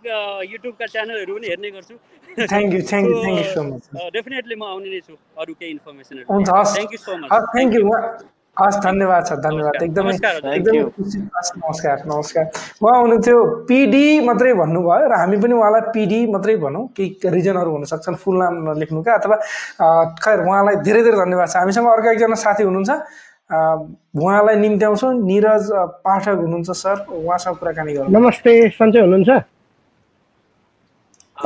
[0.53, 1.95] युट्युबका च्यानलहरू पनि हेर्ने गर्छु।
[2.37, 5.71] Thank you thank you thank you so much definitely म आउने नै छु अरू केही
[5.71, 6.25] इन्फर्मेसनहरू
[6.73, 7.81] thank you so much thank you
[8.57, 10.89] हस् धन्यवाद छ धन्यवाद। एकदमै एकदमै you.
[10.97, 12.45] खुसी हस् नमस्कार नमस्कार।
[12.81, 13.37] उहाँ हुनुहुन्थ्यो
[13.69, 18.53] पिडी मात्रै भन्नुभयो र हामी पनि उहाँलाई पिडी मात्रै भनौँ केही रिजनहरू हुनसक्छन् फुल नाम
[18.69, 19.35] नलेख्नुका अथवा
[20.23, 22.91] खैर उहाँलाई धेरै धेरै धन्यवाद छ। हामीसँग अर्को एकजना साथी हुनुहुन्छ
[24.17, 25.65] उहाँलाई निम्त्याउँछौँ। निरज
[26.01, 29.29] पाठक हुनुहुन्छ सर। उहाँसँग कुराकानी गरौँ नमस्ते सन्चै हुनुहुन्छ?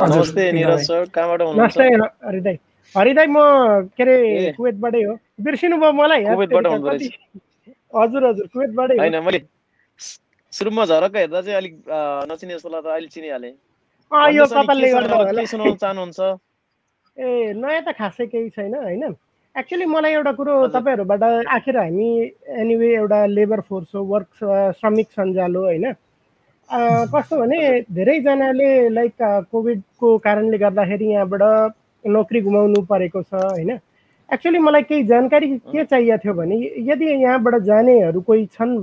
[0.00, 3.38] नमस्ते। निरज सर। कहाँबाट नमस्ते हुनुहुन्छ हरिदाई म
[3.96, 6.24] के अरे। कुवेतबाटै हो। बिर्सिनु भयो मलाई
[7.94, 9.40] हजुर हजुर कुवेतबाटै हो। होइन मैले
[10.52, 11.74] सुरुमा झरक्क हेर्दा चाहिँ अलिक
[12.30, 13.52] नचिने जस्तो लाग्दा अहिले चिनिहालेँ।
[14.36, 16.20] यो कपालले गर्दा होला। सुनाउन चाहनुहुन्छ?
[17.24, 19.04] ए नयाँ त खासै केही छैन होइन।
[19.54, 22.08] एक्चुली मलाई एउटा कुरो। तपाईँहरूबाट आखिर हामी
[22.60, 24.28] एनिवे एउटा लेबर फोर्स हो वर्क
[24.80, 25.92] श्रमिक सञ्जाल हो होइन।
[27.12, 27.58] कस्तो भने
[27.92, 31.42] धेरैजनाले लाइक कोभिडको कारणले गर्दाखेरि यहाँबाट
[32.04, 33.78] नोकरी गुमाउनु परेको छ होइन?
[34.28, 36.56] एक्चुली मलाई केही जानकारी के चाहिएको थियो भने
[36.88, 38.80] यदि यहाँबाट जानेहरू कोही छन्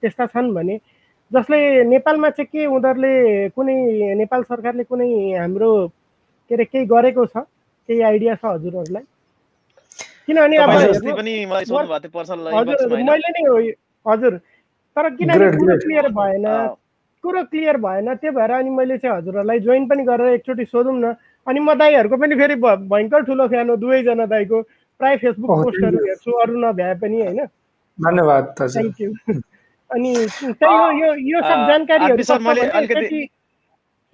[0.00, 0.78] त्यस्ता छन् भने
[1.30, 5.88] जसले नेपालमा चाहिँ के उनीहरूले कुनै नेपाल सरकारले कुनै हाम्रो
[6.50, 7.36] के अरे केही गरेको छ?
[7.88, 9.02] केही आइडिया छ हजुरहरूलाई?
[10.26, 10.92] किनभने अब मैले
[13.32, 13.56] नै हो
[14.12, 14.40] हजुर।
[14.96, 15.76] तर किनभने कुरो.
[15.84, 16.44] क्लियर भएन
[17.24, 21.14] कुरो क्लियर भएन त्यो भएर अनि मैले चाहिँ हजुरहरूलाई जोइन पनि गरेर एकचोटि सोधौँ न।
[21.48, 24.62] अनि म दाईहरूको पनि फेरि भयङ्कर ठुलो फ्यान हो दुवैजना दाईको।
[25.00, 27.40] प्राय फेसबुक पोस्टहरू हेर्छु अरू नभ्याए पनि होइन।
[27.98, 29.10] धन्यवाद थ्याङ्क यू
[29.90, 33.26] अनि त्यही हो यो यो सब जानकारीहरू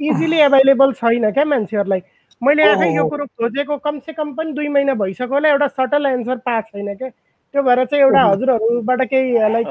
[0.00, 2.02] इजिली एभाइलेबल छैन क्या मान्छेहरूलाई।
[2.42, 6.36] मैले आफै यो। कुरो खोजेको कमसे कम पनि दुई महिना भइसक्यो होला एउटा सटल एन्सर
[6.46, 9.68] पाएको छैन क्या। त्यो भएर चाहिँ एउटा। हजुरहरूबाट केही लाइक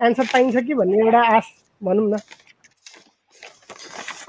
[0.00, 1.46] एन्सर पाइन्छ कि भन्ने एउटा आश
[1.82, 2.16] भनौँ न।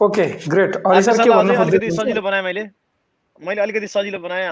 [0.01, 2.63] ओके ग्रेट अलिकति सजिलो बनाएँ मैले।
[3.45, 4.51] मैले अलिकति सजिलो बनाएँ।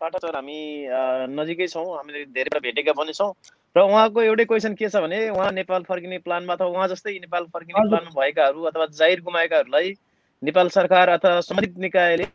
[0.00, 0.86] पाठक सर हामी
[1.32, 3.32] नजिकै छौँ। हामीले धेरै भेटेका पनि छौँ।
[3.76, 7.44] र उहाँको एउटै क्वेसन के छ भने उहाँ नेपाल फर्किने प्लानमा अथवा उहाँ जस्तै नेपाल
[7.52, 9.94] फर्किने। प्लानमा भएकाहरू अथवा जाहिर गुमाएकाहरूलाई
[10.42, 12.26] नेपाल सरकार अथवा सम्बन्धित निकायले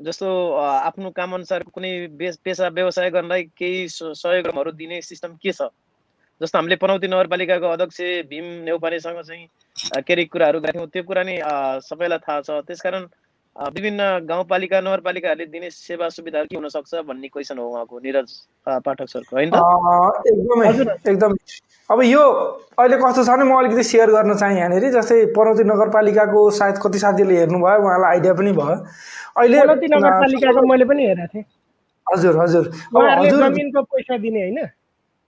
[0.00, 1.92] जस्तो आफ्नो काम अनुसार कुनै
[2.44, 5.70] पेसा व्यवसाय गर्नलाई केही सहयोगहरू दिने सिस्टम के छ?
[6.42, 9.46] जस्तो हामीले पनौती नगरपालिकाको अध्यक्ष भीम नेउपानेसँग चाहिँ
[10.02, 11.38] के अरे कुराहरू गरेका थियौँ। त्यो कुरा नि
[11.86, 13.02] सबैलाई थाहा छ। त्यसकारण
[13.56, 18.28] विभिन्न गाउँपालिका नगरपालिकाहरूले दिने सेवा सुविधाहरू के हुनसक्छ भन्ने क्वेसन हो उहाँको निरज
[18.66, 19.54] पाठक सरको होइन?
[21.06, 21.36] एकदमै
[21.90, 22.22] अब यो
[22.74, 26.98] अहिले कस्तो छ भने म अलिकति सेयर गर्न चाहेँ यहाँनिर। जस्तै पनौती नगरपालिकाको सायद कति
[26.98, 28.76] साथीले हेर्नुभयो उहाँलाई आइडिया पनि भयो।
[29.38, 29.58] अहिले
[29.94, 31.44] नगरपालिकाको मैले पनि हेरेको थिएँ।
[32.06, 32.64] हजुर हजुर।
[33.30, 34.58] जमिनको पैसा दिने होइन?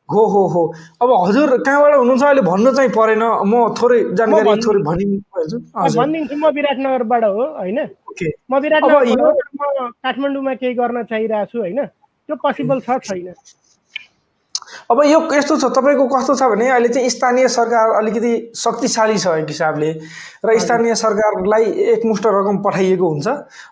[0.09, 0.63] हो हो हो।
[1.03, 2.23] अब हजुर कहाँबाट हुनुहुन्छ?
[2.23, 7.79] अहिले भन्नु चाहिँ परेन। म थोरै जानकारी। थोरै भनिदिन्छु भनिदिन्छु म विराटनगरबाट हो होइन?
[8.51, 11.81] म म काठमाडौँमा केही गर्न चाहिरहेको छु होइन?
[12.29, 13.33] त्यो पोसिबल छ छैन।
[14.91, 19.27] अब यो यस्तो छ तपाईँको कस्तो छ भने अहिले चाहिँ स्थानीय सरकार अलिकति शक्तिशाली छ
[19.41, 19.91] एक हिसाबले
[20.45, 23.29] र स्थानीय सरकारलाई एकमुष्ट रकम पठाइएको हुन्छ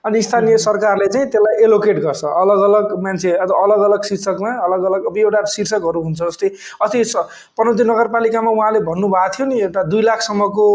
[0.08, 4.84] अनि स्थानीय सरकारले चाहिँ त्यसलाई एलोकेट गर्छ। अलग अलग मान्छे अथवा अलग अलग शीर्षकमा अलग
[4.88, 6.48] अलग अब एउटा शीर्षकहरू हुन्छ जस्तै
[6.80, 7.24] अस्ति स-
[7.60, 10.66] पनौती नगरपालिकामा उहाँले भन्नुभएको थियो नि एउटा दुई लाखसम्मको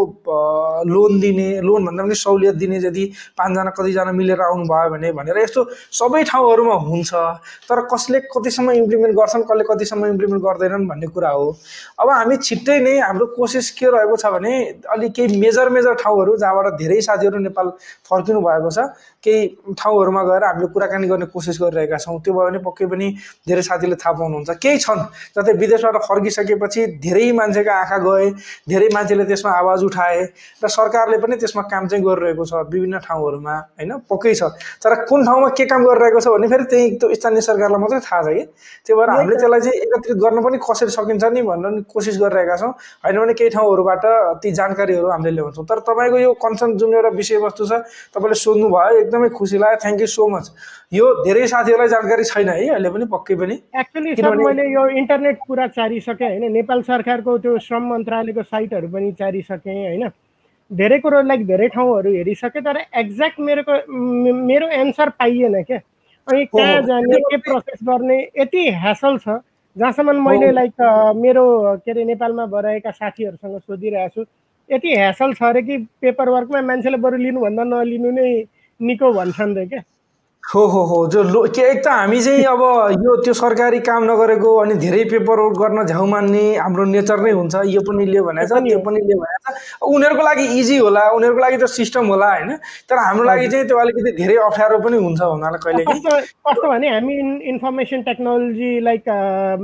[0.94, 3.06] लोन दिने लोन भन्दा पनि सहुलियत दिने यदि
[3.38, 5.66] पाँचजना कतिजना मिलेर आउनुभयो भने भनेर यस्तो
[5.98, 7.14] सबै ठाउँहरूमा हुन्छ।
[7.66, 11.46] तर कसले कतिसम्म इम्प्लिमेन्ट गर्छन् कसले कतिसम्म इम्प्लिमेन्ट गर्दैनन् भन्ने कुरा हो।
[12.00, 14.54] अब हामी छिट्टै नै हाम्रो कोसिस के रहेको छ भने
[14.96, 17.68] अलिक केही मेजर मेजर ठाउँहरू जहाँबाट धेरै साथीहरू नेपाल
[18.10, 18.80] फर्किनु भएको छ
[19.28, 23.08] केही ठाउँहरूमा गएर हामीले कुराकानी गर्ने कोसिस गरिरहेका छौँ। त्यो भयो भने पक्कै पनि
[23.48, 25.02] धेरै साथीले थाहा पाउनुहुन्छ। केही छन्
[25.36, 28.26] जस्तै विदेशबाट फर्किसकेपछि धेरै मान्छेका आँखा गए
[28.72, 30.20] धेरै मान्छेले त्यसमा आवाज उठाए
[30.64, 33.92] र सरकारले पनि त्यसमा काम चाहिँ गरिरहेको छ विभिन्न ठाउँहरूमा होइन?
[34.08, 34.44] पक्कै छ।
[34.80, 38.22] तर कुन ठाउँमा के काम गरिरहेको छ भने फेरि त्यही त्यो स्थानीय सरकारलाई मात्रै थाहा
[38.24, 38.44] छ कि?
[38.86, 42.56] त्यही भएर हामीले त्यसलाई चाहिँ एकत्रित गर्न पनि कसरी सकिन्छ नि भनेर नि कोसिस गरिरहेका
[42.58, 42.72] छौँ।
[43.04, 44.06] होइन भने केही ठाउँहरूबाट
[44.42, 47.74] ती जानकारीहरू हामीले ल्याउँछौँ। तर तपाईँको यो कन्सर्न जुन एउटा विषयवस्तु छ
[48.16, 50.46] तपाईँले सोध्नु भयो एकदमै खुसी लाग्यो। थ्याङ्क यू सो मच
[50.94, 55.38] यो धेरै साथीहरूलाई जानकारी छैन है अहिले पनि पक्कै पनि। एक्चुली सर मैले यो इन्टरनेट
[55.48, 56.52] पुरा चारिसकेँ होइन?
[56.54, 60.10] नेपाल सरकारको त्यो श्रम मन्त्रालयको साइटहरू पनि चारिसकेँ होइन?
[60.72, 63.62] धेरै कुरो लाइक धेरै ठाउँहरू हेरिसकेँ तर एक्ज्याक्ट मेरो
[64.48, 65.80] मेरो एन्सर पाइएन क्या।
[66.28, 69.40] अनि कहाँ। जाने के प्रोसेस गर्ने यति ह्यासल छ
[69.76, 70.76] जहाँसम्म मैले। लाइक
[71.16, 71.46] मेरो
[71.86, 74.30] के अरे नेपालमा भइरहेका साथीहरूसँग सोधिरहेको छु
[74.70, 78.28] यति ह्यासल छ अरे कि पेपर वर्कमा मान्छेले बरु लिनुभन्दा नलिनु नै
[78.80, 79.82] निको भन्छन् रे क्या।
[80.44, 82.62] हो हो हो जो लो के एक त हामी चाहिँ अब
[83.04, 87.32] यो त्यो सरकारी काम नगरेको अनि धेरै पेपर वर्क गर्न झ्याउ मान्ने हाम्रो नेचर नै
[87.32, 91.04] हुन्छ यो पनि लियो भनेको छ त्यो पनि लियो भनेको छ उनीहरूको लागि इजी होला
[91.18, 92.56] उनीहरूको लागि त सिस्टम होला होइन।
[92.88, 96.16] तर हाम्रो लागि चाहिँ त्यो अलिकति धेरै अप्ठ्यारो पनि हुन्छ हुनाले कहिले कस्तो
[96.48, 97.16] कस्तो भने हामी
[97.52, 99.10] इन्फर्मेसन टेक्नोलोजी लाइक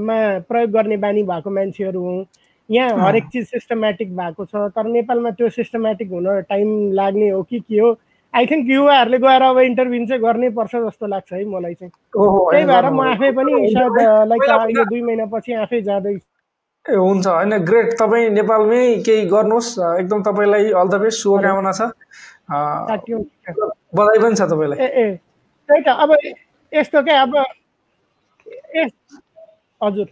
[0.04, 0.22] मा
[0.52, 2.24] प्रयोग गर्ने बानी भएको मान्छेहरू हौँ।
[2.70, 7.60] यहाँ हरेक चिज सिस्टमेटिक भएको छ तर नेपालमा त्यो सिस्टमेटिक हुन टाइम लाग्ने हो कि
[7.60, 7.96] के हो?
[8.34, 12.66] आई थिङ्क युवाहरूले गएर अब इन्टरभ्यू चाहिँ गर्नै पर्छ जस्तो लाग्छ है मलाई चाहिँ। त्यही
[12.66, 16.26] भएर म आफै पनि सायद होइन। लाइक यो दुई महिनापछि आफै जाँदैछु
[16.86, 19.70] ए हुन्छ होइन ग्रेट तपाईँ नेपालमै केही गर्नुहोस्।
[20.00, 21.82] एकदम तपाईँलाई अल द बेस्ट शुभकामना छ।
[23.96, 25.06] बधाई पनि छ तपाईँलाई। ए ए
[25.70, 26.10] त्यही त अब
[26.74, 27.34] यस्तो क्या अब
[28.76, 28.84] ए
[29.82, 30.08] हजुर।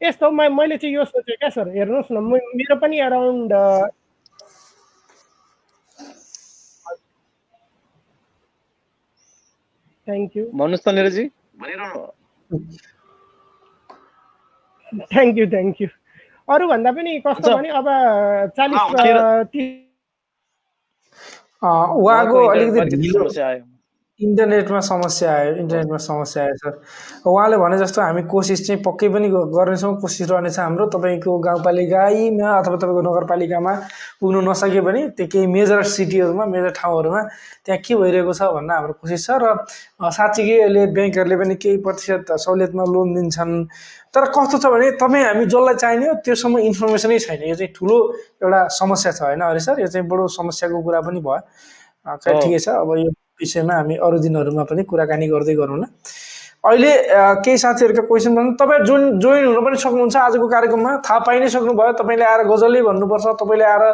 [0.00, 3.52] यस्तो मैले चाहिँ यो सोचेँ क्या सर हेर्नुहोस् न मेरो पनि अराउन्ड
[10.06, 11.24] थ्याङ्क यू भन्नुहोस् त Nirajji
[15.12, 15.88] thank you thank you
[16.48, 17.86] अरूभन्दा पनि कस्तो। भने अब
[18.56, 18.82] चालिस
[21.62, 22.96] उहाँको अलिकति
[24.20, 26.72] इन्टरनेटमा समस्या आयो इन्टरनेटमा समस्या आयो सर।
[27.24, 32.76] उहाँले भने जस्तो हामी कोसिस चाहिँ पक्कै पनि गर्नेछौँ कोसिस रहनेछ हाम्रो। तपाईँको गाउँपालिकामा अथवा
[32.76, 33.72] तपाईँको नगरपालिकामा
[34.20, 37.22] पुग्नु नसके पनि त्यो केही मेजर सिटीहरूमा मेजर ठाउँहरूमा
[37.64, 39.44] त्यहाँ के भइरहेको छ भन्न हाम्रो कोसिस छ र
[40.12, 43.52] साँच्चीकै अहिले ब्याङ्कहरूले पनि केही प्रतिशत सहुलियतमा लोन दिन्छन्।
[44.12, 47.96] तर कस्तो छ भने तपाईँ हामी जसलाई चाहिने हो त्योसम्म इन्फर्मेसनै छैन। यो चाहिँ ठुलो
[48.42, 49.80] एउटा समस्या छ। होइन अरे सर?
[49.80, 51.40] यो चाहिँ बडो समस्याको कुरा पनि भयो।
[52.20, 55.84] ठिकै छ। अब यो विषयमा हामी अरू दिनहरूमा पनि कुराकानी गर्दै गरौँ न
[56.60, 56.92] अहिले
[57.44, 61.48] केही साथीहरूका क्वेसन भन्नु तपाईँ जोइन जोइन हुन पनि सक्नुहुन्छ आजको कार्यक्रममा। थाहा पाइ नै
[61.48, 63.84] सक्नुभयो तपाईँले आएर गजलै भन्नुपर्छ तपाईँले आएर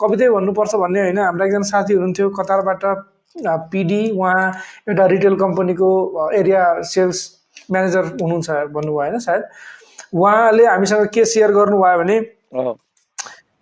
[0.00, 2.84] कवितै भन्नुपर्छ भन्ने होइन। हाम्रा एकजना साथी हुनुहुन्थ्यो कतारबाट
[3.72, 4.40] पिडी उहाँ
[4.88, 5.88] एउटा रिटेल कम्पनीको
[6.40, 7.18] एरिया सेल्स
[7.70, 9.42] म्यानेजर हुनुहुन्छ भन्नुभयो होइन सायद।
[10.16, 12.16] उहाँले हामीसँग के सेयर गर्नुभयो भने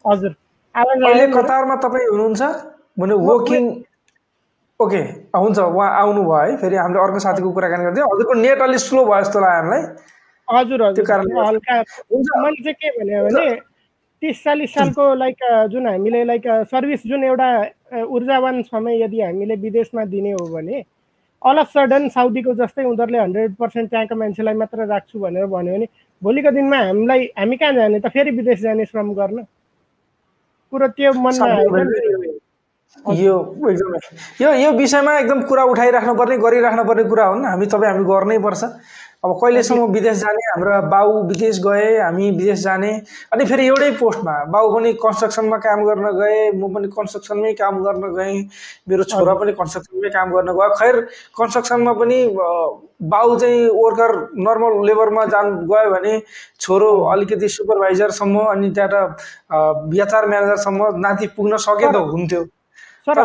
[0.05, 0.33] हजुर।
[0.75, 1.27] अहिले?
[1.35, 2.43] कतारमा तपाईँ हुनुहुन्छ?
[2.99, 3.65] भने वर्किङ
[4.81, 4.99] ओके
[5.37, 9.21] हुन्छ उहाँ आउनुभयो है फेरि हामीले अर्को साथीको कुराकानी गर्थ्यौँ हजुरको नेट अलिक स्लो भयो
[9.21, 9.83] जस्तो लाग्यो हामीलाई।
[10.49, 11.77] हजुर त्यो हजुर गर्दा। हल्का
[12.13, 13.55] हुन्छ। मैले चाहिँ के भने भने
[14.23, 15.41] तिस चालिस सालको लाइक
[15.73, 17.49] जुन हामीले लाइक सर्भिस जुन एउटा
[18.05, 20.85] ऊर्जावान समय यदि हामीले विदेशमा दिने हो भने
[21.43, 25.87] अल अफ सडन साउदीको जस्तै उनीहरूले हन्ड्रेड पर्सेन्ट त्यहाँको मान्छेलाई मात्र राख्छु भनेर भन्यो भने
[26.23, 28.09] भोलिको दिनमा हामीलाई हामी कहाँ जाने त?
[28.09, 29.43] फेरि विदेश जाने श्रम गर्न?
[30.73, 31.47] कुरो त्यो मनमा
[33.07, 33.35] यो
[33.71, 33.99] एकदमै
[34.41, 38.65] यो यो विषयमा एकदम कुरा उठाइराख्नुपर्ने गरिराख्नुपर्ने कुरा हुन् हामी तपाईँ हामी गर्नै पर्छ।
[39.25, 42.91] अब कहिलेसम्म विदेश जाने हाम्रा बाउ विदेश गए हामी विदेश जाने
[43.33, 48.13] अनि फेरि एउटै पोस्टमा बाउ पनि कन्स्ट्रक्सनमा काम गर्न गए म पनि कन्स्ट्रक्सनमै काम गर्न
[48.17, 48.43] गएँ
[48.89, 51.01] मेरो छोरा पनि कन्स्ट्रक्सनमै काम गर्न गयो। खैर
[51.39, 52.19] कन्स्ट्रक्सनमा पनि
[53.15, 54.13] बाउ चाहिँ वर्कर
[54.49, 56.21] नर्मल लेबरमा जान गयो भने
[56.61, 62.45] छोरो अलिकति सुपरभाइजरसम्म अनि त्यहाँबाट बिएचआर म्यानेजरसम्म नाति पुग्न सके त हुन्थ्यो।
[63.07, 63.19] सर।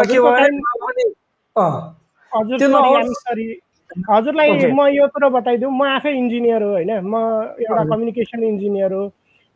[4.10, 4.50] हजुरलाई.
[4.72, 6.91] म यो कुरो बताइदिउँ। म आफै इन्जिनियर हो होइन?
[7.04, 7.15] म
[7.60, 9.08] एउटा। कम्युनिकेसन इन्जिनियर हो।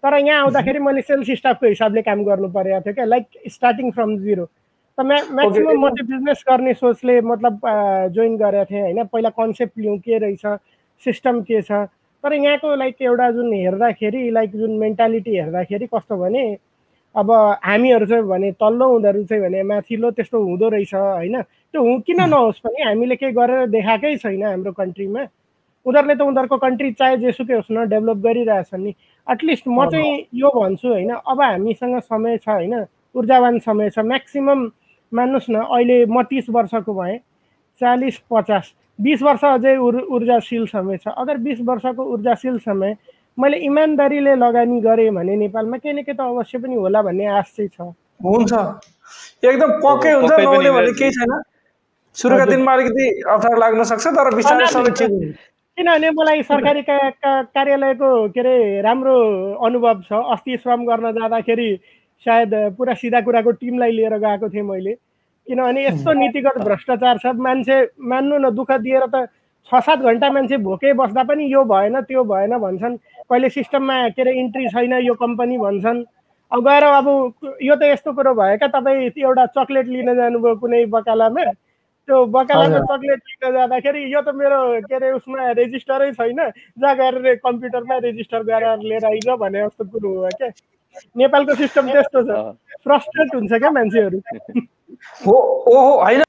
[0.03, 4.17] तर यहाँ आउँदाखेरि मैले सेल्स स्टाफको हिसाबले काम गर्नु परेको थियो क्या। Like starting from
[4.25, 4.45] zero.
[4.97, 7.59] त म्या म्याक्सिमम् म चाहिँ बिजनेस गर्ने सोचले मतलब
[8.15, 9.03] जोइन गरेको थिएँ होइन?
[9.07, 10.45] पहिला कन्सेप्ट लिउँ के रहेछ?
[11.01, 11.71] सिस्टम के छ?
[12.23, 16.43] तर यहाँको लाइक एउटा जुन हेर्दाखेरि लाइक जुन मेन्टालिटी हेर्दाखेरि कस्तो भने
[17.15, 17.31] अब
[17.63, 21.41] हामीहरू चाहिँ भने तल्लो उनीहरू चाहिँ भने माथिल्लो त्यस्तो हुँदो रहेछ होइन?
[21.41, 25.21] त्यो हु किन नहोस् पनि हामीले केही गरेर देखाएकै छैन हाम्रो कन्ट्रीमा।
[25.85, 28.91] उनीहरूले त उनीहरूको कन्ट्री चाहे जेसुकै होस् न डेभलप गरिरहेछन् नि।
[29.27, 32.85] एटलिस्ट म चाहिँ यो भन्छु होइन अब हामीसँग समय छ होइन?
[33.15, 34.69] ऊर्जावान समय छ। म्याक्सिमम्
[35.11, 37.17] मान्नुहोस् न अहिले म तिस वर्षको भएँ
[37.81, 42.95] चालिस पचास। बिस वर्ष अझै ऊर्जाशील समय छ। अगर बिस वर्षको ऊर्जाशील समय
[43.39, 47.53] मैले इमान्दारीले लगानी गरेँ भने नेपालमा केही न केही त अवश्य पनि होला भन्ने आश
[47.57, 47.81] चाहिँ छ।
[48.23, 48.53] हुन्छ।
[49.43, 51.41] एकदम पक्कै हुन्छ नहुने भने। केही छैन।
[52.15, 55.35] सुरुका। दिनमा अलिकति अप्ठ्यारो लाग्न सक्छ तर बिस्तारै सबै ठिक हुन्छ।
[55.75, 59.15] किनभने मलाई सरकारी का- का- कार्यालयको के अरे राम्रो
[59.65, 61.79] अनुभव छ। अस्ति श्रम गर्न जाँदाखेरि
[62.25, 64.93] सायद पुरा सिधा कुराको टिमलाई लिएर गएको थिएँ मैले।
[65.47, 69.27] किनभने यस्तो नीतिगत भ्रष्टाचार छ। मान्छे मान्नु न दुःख दिएर त
[69.67, 72.97] छ सात घन्टा मान्छे भोकै बस्दा पनि यो भएन त्यो भएन भन्छन्।
[73.29, 76.03] कहिले सिस्टममा के अरे इन्ट्री छैन यो कम्पनी भन्छन्।
[76.51, 77.07] अब गएर अब
[77.61, 81.45] यो त यस्तो कुरो भयो क्या तपाईँ एउटा चक्लेट लिन जानुभयो कुनै बकालामा।
[82.07, 86.39] त्यो बकालामा। चक्लेट लिन जाँदाखेरि यो त मेरो के अरे उसमा रेजिस्टरै छैन।
[86.77, 90.49] जहाँ गएर कम्प्युटरमा रेजिस्टर गरेर लिएर आइज भने जस्तो कुरो हो क्या।
[91.17, 92.29] नेपालको सिस्टम त्यस्तो छ।
[92.85, 94.19] फ्रस्ट्रेट हुन्छ क्या मान्छेहरू।
[95.25, 95.35] हो
[95.65, 96.23] ओहो होइन।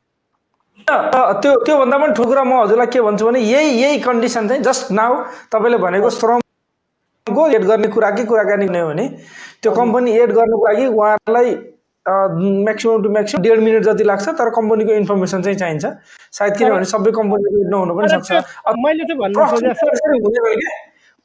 [0.88, 4.90] त्यो त्योभन्दा पनि ठुलो कुरा म हजुरलाई के भन्छु भने यही यही कन्डिसन चाहिँ जस्ट
[4.96, 6.10] नाउ तपाईँले भनेको
[7.26, 9.08] श्रमको एड गर्ने कुरा के कुराकानी हुने हो भने
[9.62, 11.48] त्यो कम्पनी एड गर्नुको लागि उहाँलाई
[12.66, 15.86] म्याक्सिमम् टु म्याक्सिमम् डेढ मिनट जति लाग्छ तर कम्पनीको इन्फर्मेसन चाहिँ चाहिन्छ।
[16.38, 18.30] सायद किनभने सबै कम्पनीको एड नहुनु पनि सक्छ।
[18.78, 20.68] मैले चाहिँ भन्नु खोजेँ सर कसरी हुने भयो कि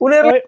[0.01, 0.39] उनीहरूले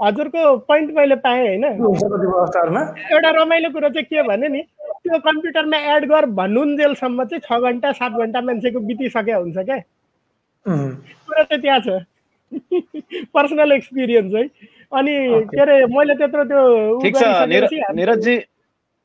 [0.00, 6.08] हजुरको पोइन्ट मैले पाएँ होइन। एउटा रमाइलो कुरो चाहिँ के भने नि त्यो कम्प्युटरमा एड
[6.12, 9.78] गर भन्नुन्जेलसम्म चाहिँ छ घन्टा सात घन्टा मान्छेको बितिसकेको हुन्छ क्या
[10.68, 12.04] कुरा चाहिँ त्यहाँ छ।
[13.34, 14.44] पर्सनल एक्सपिरियन्स है।
[14.92, 15.14] अनि
[15.48, 16.62] के अरे मैले त्यत्रो त्यो
[17.02, 17.22] ठिक छ
[17.92, 18.36] निरजजी।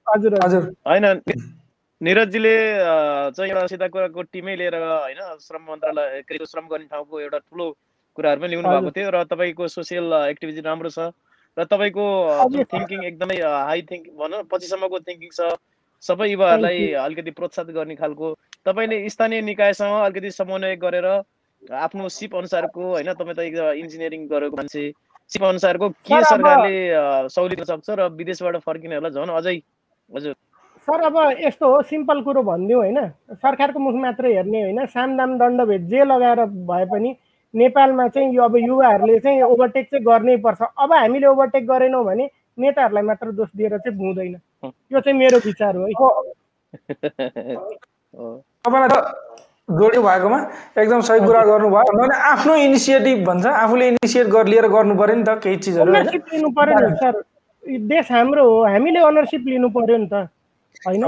[0.07, 1.05] हजुर हजुर। होइन
[2.01, 2.55] निरजजीले
[3.33, 7.37] चाहिँ एउटा सिधा कुराको टिमै लिएर होइन श्रम मन्त्रालय के अरे श्रम गर्ने ठाउँको एउटा
[7.39, 7.65] ठुलो
[8.17, 11.09] कुराहरू पनि ल्याउनु भएको थियो र तपाईँको सोसियल एक्टिभिटी राम्रो छ
[11.57, 12.05] र तपाईँको।
[12.67, 15.49] थिङ्किङ एकदमै हाई थिङ्क भनौँ न पछिसम्मको थिङ्किङ छ
[16.03, 18.27] सबै युवाहरूलाई अलिकति प्रोत्साहित गर्ने खालको
[18.65, 21.07] तपाईँले स्थानीय निकायसँग अलिकति समन्वय गरेर
[21.77, 24.83] आफ्नो सिप अनुसारको होइन तपाईँ त एक इन्जिनियरिङ गरेको मान्छे
[25.35, 29.61] अनुसारको के सर, अब- सरकारले सहुलियत सक्छ र विदेशबाट फर्किनेहरूलाई झन् अझै
[30.15, 30.35] हजुर।
[30.87, 33.07] सर अब यस्तो हो सिम्पल कुरो भनिदिउँ होइन?
[33.35, 34.85] सरकारको मुख मात्रै हेर्ने होइन?
[34.85, 37.15] सामदाम दण्डभेद जे लगाएर भए पनि
[37.53, 42.29] नेपालमा चाहिँ यो अब युवाहरूले चाहिँ ओभरटेक चाहिँ गर्नै पर्छ। अब हामीले ओभरटेक गरेनौँ भने
[42.59, 44.39] नेताहरूलाई मात्र दोष दिएर चाहिँ हुँदैन
[44.91, 45.93] यो चाहिँ मेरो विचार हो है।
[49.67, 50.39] जोडिनु भएकोमा
[50.79, 55.23] एकदम सही कुरा गर्नुभयो। भने आफ्नो इनिसिएटिभ भन्छ आफूले इनिसिएट गर लिएर गर्नु पऱ्यो नि
[55.27, 57.13] त केही चिजहरू। लिनु पर्यो नि सर।
[57.91, 60.31] देश हाम्रो हो हामीले ओनरसिप लिनु पर्यो नि त।
[60.87, 61.03] होइन?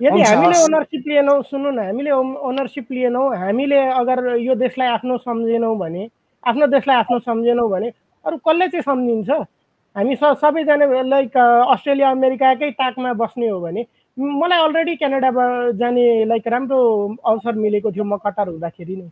[0.00, 5.76] यदि हामीले। ओनरसिप लिएनौँ सुन्नु न हामीले ओनरसिप लिएनौँ हामीले अगर यो देशलाई आफ्नो सम्झेनौँ
[5.78, 6.08] भने
[6.46, 7.88] आफ्नो देशलाई आफ्नो सम्झेनौँ भने
[8.24, 9.30] अरू कसले चाहिँ सम्झिन्छ?
[9.96, 11.36] हामी स सबैजना लाइक
[11.74, 13.82] अस्ट्रेलिया अमेरिकाकै ताकमा बस्ने हो भने
[14.16, 15.44] मलाई अलरेडी क्यानाडामा
[15.76, 16.78] जाने लाइक राम्रो
[17.24, 19.08] अवसर मिलेको थियो म कतार हुँदाखेरि नै।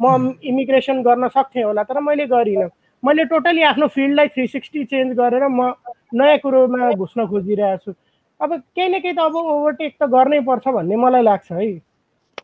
[0.00, 2.68] म इमिग्रेसन गर्न सक्थेँ होला तर मैले गरिनँ।
[3.02, 5.72] मैले टोटली आफ्नो फिल्डलाई थ्री सिक्सटी चेन्ज गरेर म
[6.14, 7.94] नयाँ कुरोमा घुस्न खोजिरहेको छु।
[8.40, 11.66] अब केही न केही त अब ओभरटेक त गर्नै पर्छ भन्ने मलाई लाग्छ है।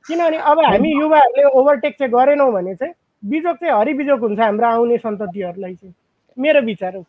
[0.06, 4.98] किनभने अब हामी युवाहरूले ओभरटेक चाहिँ गरेनौँ भने चाहिँ बिजोग चाहिँ हरिबिजोग हुन्छ हाम्रो आउने
[4.98, 5.94] सन्ततिहरूलाई चाहिँ।
[6.38, 7.02] मेरो विचार हो।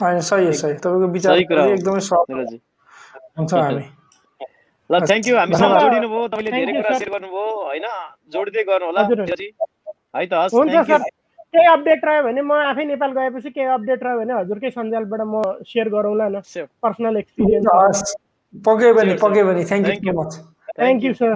[0.00, 2.00] सही हो सही तपाईँको विचार सही कुरा हो। एकदमै
[3.36, 3.84] हुन्छ हामी
[4.90, 6.90] ल थ्याङ्क यू हामीसँग। जोडिनु भयो तपाईँले धेरै कुरा.
[6.98, 7.86] सेयर गर्नुभयो होइन?
[8.32, 9.00] जोड्दै गर्नु होला
[10.14, 11.00] है त हस् हुन्छ सर
[11.54, 15.42] केही अपडेट रह्यो भने म आफै नेपाल गएपछि केही अपडेट रह्यो भने हजुरकै सञ्जालबाट म
[15.70, 16.40] सेयर गरौँला न.
[16.82, 18.14] पर्सनल एक्सपिरियन्स
[18.54, 19.14] पक्कै पनि.
[19.24, 20.32] पक्कै पनि। Thank you much
[20.78, 21.32] thank you sir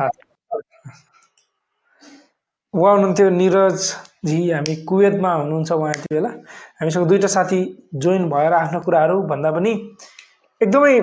[2.75, 6.31] उहाँ हुनुहुन्थ्यो निरजजी हामी कुवेतमा हुनुहुन्छ उहाँ यति बेला
[6.81, 7.61] हामीसँग दुईवटा साथी
[8.05, 9.73] जोइन भएर आफ्नो कुराहरू भन्दा पनि
[10.61, 10.94] एकदमै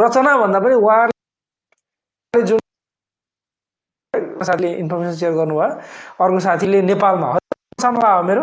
[0.00, 2.58] रचना भन्दा पनि उहाँले जुन
[4.48, 5.68] साथीले इन्फर्मेसन सेयर गर्नुभयो
[6.24, 7.28] अर्को साथीले नेपालमा।
[7.82, 8.42] आयो मेरो।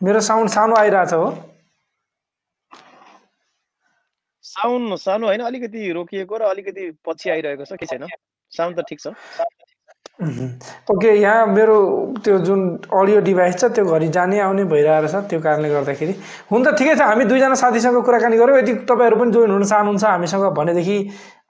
[0.00, 1.26] मेरो साउन्ड सानो आइरहेछ हो।
[4.44, 8.06] साउन्ड सानो होइन अलिकति रोकिएको र अलिकति पछि आइरहेको छ के छैन?
[8.52, 9.06] साउन्ड त ठिक छ।
[10.22, 11.76] ओके यहाँ मेरो
[12.24, 12.60] त्यो जुन
[13.00, 16.14] अडियो डिभाइस छ त्यो घरि जाने आउने भइरहेको छ त्यो कारणले गर्दाखेरि।
[16.50, 20.04] हुन त ठिकै छ हामी दुईजना साथीसँग कुराकानी गऱ्यौँ। यदि तपाईँहरू पनि जोइन हुन चाहनुहुन्छ
[20.04, 20.98] हामीसँग भनेदेखि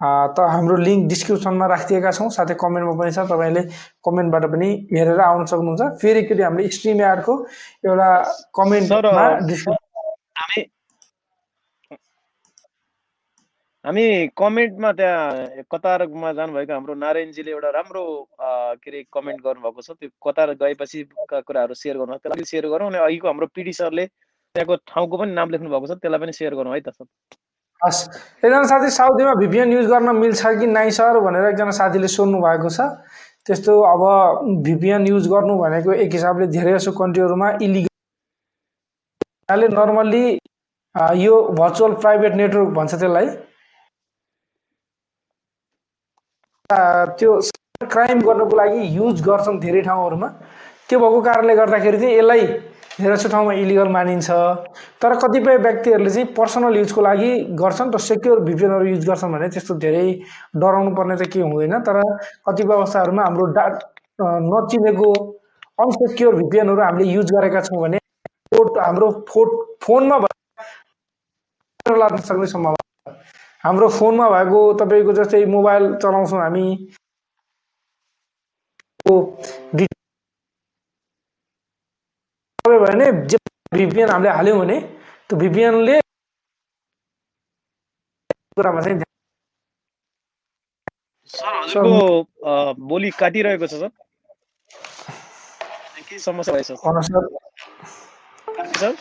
[0.03, 3.63] त हाम्रो लिङ्क डिस्क्रिप्सनमा राखिदिएका छौँ। साथै कमेन्टमा पनि छ तपाईँले
[4.09, 7.33] कमेन्टबाट पनि हेरेर आउन सक्नुहुन्छ। फेरि एकचोटि हामीले स्ट्रिम यार्डको
[7.87, 8.09] एउटा
[8.57, 9.81] कमेन्टमा सर, डिस्क्रिप
[13.85, 14.03] हामी
[14.39, 18.03] कमेन्टमा त्यहाँ कतारमा जानुभएको हाम्रो नारायणजीले एउटा राम्रो
[18.79, 22.99] के अरे कमेन्ट गर्नुभएको छ। त्यो कतार गएपछिका कुराहरू सेयर गर्नु त्यसलाई सेयर गरौँ अनि
[23.03, 26.75] अघिको हाम्रो पिडी सरले त्यहाँको ठाउँको पनि नाम लेख्नु भएको छ। त्यसलाई पनि सेयर गरौँ
[26.75, 27.11] है त सर।
[27.83, 28.01] हस्।
[28.47, 32.71] एकजना साथी साउदीमा भिपिएन युज गर्न मिल्छ कि नाइ सर भनेर एकजना साथीले सोध्नु भएको
[32.71, 32.87] छ।
[33.43, 34.03] त्यस्तो अब
[34.63, 37.91] भिपिएन युज गर्नु भनेको एक हिसाबले धेरै जसो कन्ट्रीहरूमा इलिगल।
[39.75, 40.25] नर्मल्ली
[41.19, 43.27] यो भर्चुअल प्राइभेट नेटवर्क भन्छ त्यसलाई।
[47.19, 47.31] त्यो
[47.93, 50.29] क्राइम गर्नको लागि युज गर्छन् धेरै ठाउँहरूमा
[50.89, 52.47] त्यो भएको कारणले गर्दाखेरि चाहिँ यसलाई
[52.93, 54.31] धेरै जसो ठाउँमा इलिगल मानिन्छ
[55.03, 57.31] तर कतिपय व्यक्तिहरूले चाहिँ पर्सनल युजको लागि
[57.61, 60.05] गर्छन् र सेक्योर भिपिएनहरू युज गर्छन् भने त्यस्तो धेरै
[60.57, 62.01] डराउनु पर्ने त केही हुँदैन तर
[62.49, 63.65] कतिपय अवस्थाहरूमा हाम्रो डा
[64.51, 65.09] नचिनेको
[65.81, 67.99] अनसेक्योर भिपिएनहरू हामीले युज गरेका छौँ भने
[68.53, 69.41] हाम्रो फो
[69.83, 70.17] फोनमा
[71.99, 72.82] लाग्न सक्ने सम्भावना।
[73.65, 76.67] हाम्रो फोनमा भएको तपाईँको जस्तै मोबाइल चलाउँछौँ हामी।
[82.67, 83.37] भने जे
[83.77, 84.79] भिपिएन हामीले हाल्यौँ भने
[85.29, 85.97] त्यो भिपिएनले
[88.57, 88.99] कुरामा चाहिँ
[92.89, 93.91] बोली काटिरहेको छ सर।
[96.21, 96.67] समस्या भएछ
[98.81, 98.93] सर।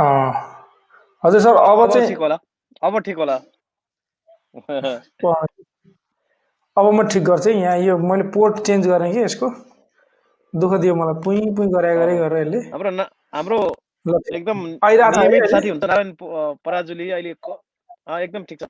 [0.00, 2.38] हजुर सर अब चाहिँ ठिक होला।
[2.82, 3.36] अब ठिक होला।
[6.76, 9.48] अब म ठिक गर्छु। यहाँ यो मैले पोर्ट चेन्ज गरेँ कि यसको।
[10.54, 12.90] दुःख दियो मलाई पुइ पुइ गरे गरे गरेर यसले हाम्रो
[13.34, 13.58] हाम्रो
[14.34, 15.50] एकदम नियमित?
[15.50, 16.12] साथी हुन्छ नारायण
[16.64, 18.64] पराजुली अहिले एकदम ठिक छ।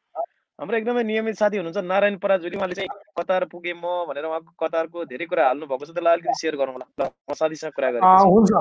[0.58, 2.88] हाम्रो एकदमै नियमित साथी हुनुहुन्छ नारायण पराजुली। उहाँले चाहिँ
[3.18, 6.74] कतार पुगेँ म भनेर उहाँको कतारको धेरै कुरा हाल्नु भएको छ त्यसलाई अलिकति सेयर गरौँ
[6.74, 8.52] होला। ल म साथीसँग कुरा गरेँ हुन्छ।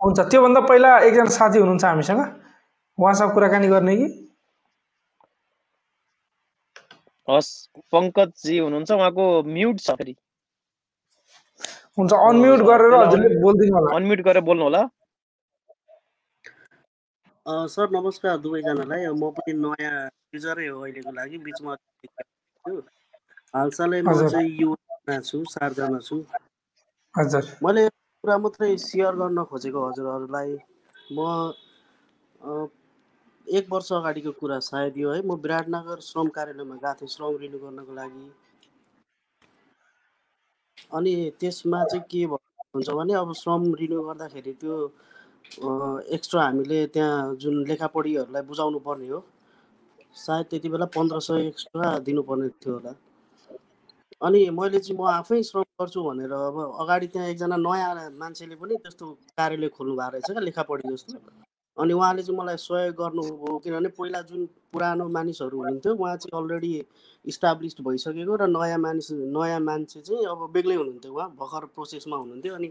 [0.00, 2.22] हुन्छ त्योभन्दा पहिला एकजना साथी हुनुहुन्छ हामीसँग।
[2.98, 4.08] उहाँसँग कुराकानी गर्ने कि?
[7.28, 7.50] हस्
[7.92, 10.16] पङ्कजजी हुनुहुन्छ उहाँको म्युट छ फेरि।
[11.98, 14.84] हुन्छ अनम्युट गरेर हजुरले बोलिदिनु होला। अनम्युट गरेर बोल्नु होला।
[17.72, 20.00] सर नमस्कार दुवैजनालाई। म पनि नयाँ
[20.34, 21.76] युजरै हो अहिलेको लागि बिचमा
[23.54, 26.20] हालसालै म। चाहिँ युमा छु चारजना छु।
[27.14, 27.88] हजुर। मैले
[28.26, 30.50] कुरा मात्रै सेयर गर्न खोजेको हजुरहरूलाई।
[31.14, 31.18] म
[33.46, 37.58] एक वर्ष अगाडिको कुरा सायद यो है म विराटनगर श्रम कार्यालयमा गएको थिएँ श्रम रिन्यू
[37.64, 38.26] गर्नको लागि।
[40.98, 44.74] अनि त्यसमा चाहिँ के हुन्छ भने अब श्रम रिन्यू गर्दाखेरि त्यो
[46.16, 49.22] एक्स्ट्रा हामीले त्यहाँ जुन लेखापढीहरूलाई बुझाउनु पर्ने हो
[50.24, 52.92] सायद त्यति बेला पन्ध्र सय एक्स्ट्रा दिनुपर्ने थियो होला।
[54.26, 58.74] अनि मैले चाहिँ म आफै श्रम गर्छु भनेर अब अगाडि त्यहाँ एकजना नयाँ मान्छेले पनि
[58.80, 61.18] त्यस्तो कार्यालय खोल्नु भएको रहेछ क्या लेखापढी जस्तो।
[61.76, 66.72] अनि उहाँले चाहिँ मलाई सहयोग गर्नुभयो किनभने पहिला जुन पुरानो मानिसहरू हुनुहुन्थ्यो उहाँ चाहिँ अलरेडी
[67.28, 72.54] इस्टाब्लिस्ड भइसकेको र नयाँ मानिस नयाँ मान्छे चाहिँ अब बेग्लै हुनुहुन्थ्यो उहाँ भर्खर प्रोसेसमा हुनुहुन्थ्यो।
[72.56, 72.68] अनि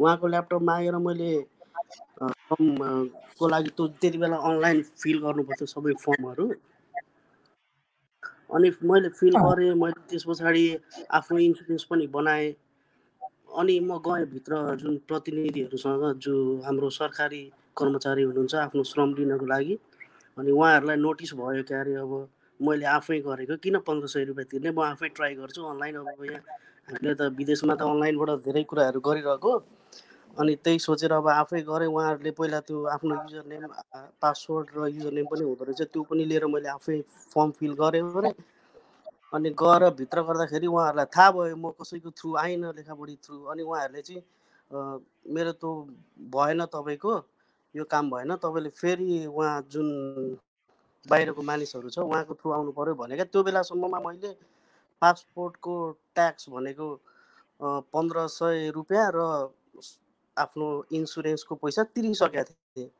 [0.00, 2.90] उहाँको ल्यापटप मागेर मैले अ, फर्म अ,
[3.38, 6.44] को लागि त्यो त्यति बेला अनलाइन फिल गर्नुपर्थ्यो सबै फर्महरू
[8.50, 10.64] अनि मैले फिल गरेँ मैले त्यस पछाडि
[11.10, 12.54] आफ्नो इन्सुरेन्स पनि बनाएँ।
[13.58, 17.42] अनि म गएँ भित्र जुन प्रतिनिधिहरूसँग जो हाम्रो सरकारी
[17.76, 19.78] कर्मचारी हुनुहुन्छ आफ्नो श्रम लिनको लागि
[20.38, 22.12] अनि उहाँहरूलाई नोटिस भयो क्या अरे अब
[22.60, 24.70] मैले आफै गरेको किन पन्ध्र सय रुपियाँ तिर्ने?
[24.70, 26.40] म आफै ट्राई गर्छु। अनलाइन अब यहाँ
[26.88, 29.52] हामीले त विदेशमा त अनलाइनबाट धेरै कुराहरू गरिरहेको।
[30.36, 33.62] अनि त्यही सोचेर अब आफै गरेँ उहाँहरूले पहिला त्यो आफ्नो युजर नेम
[34.20, 37.00] पासवर्ड र युजर नेम पनि हुँदो रहेछ। त्यो पनि लिएर मैले आफै
[37.32, 38.32] फर्म फिल गरेँ गरेँ।
[39.34, 44.02] अनि गएर भित्र गर्दाखेरि उहाँहरूलाई थाहा भयो म कसैको थ्रु आइनँ लेखापढी थ्रु। अनि उहाँहरूले
[44.02, 44.22] चाहिँ
[45.34, 45.64] मेरो त
[46.30, 47.12] भएन तपाईँको
[47.74, 49.88] यो काम भएन। तपाईँले फेरि उहाँ जुन
[51.06, 54.30] बाहिरको मानिसहरू छ उहाँको थ्रु आउनु पऱ्यो भनेका। त्यो बेलासम्ममा मैले
[55.02, 55.74] पासपोर्टको
[56.14, 56.86] ट्याक्स भनेको
[57.88, 59.20] पन्ध्र सय रुपियाँ र
[60.38, 62.90] आफ्नो इन्सुरेन्सको पैसा तिरिसकेका थिएँ।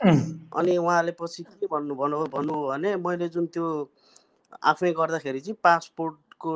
[0.00, 3.66] अनि उहाँले पछि के भन्नु भन्नु भन्नु भने मैले जुन त्यो
[4.52, 6.52] आफै गर्दाखेरि चाहिँ पासपोर्टको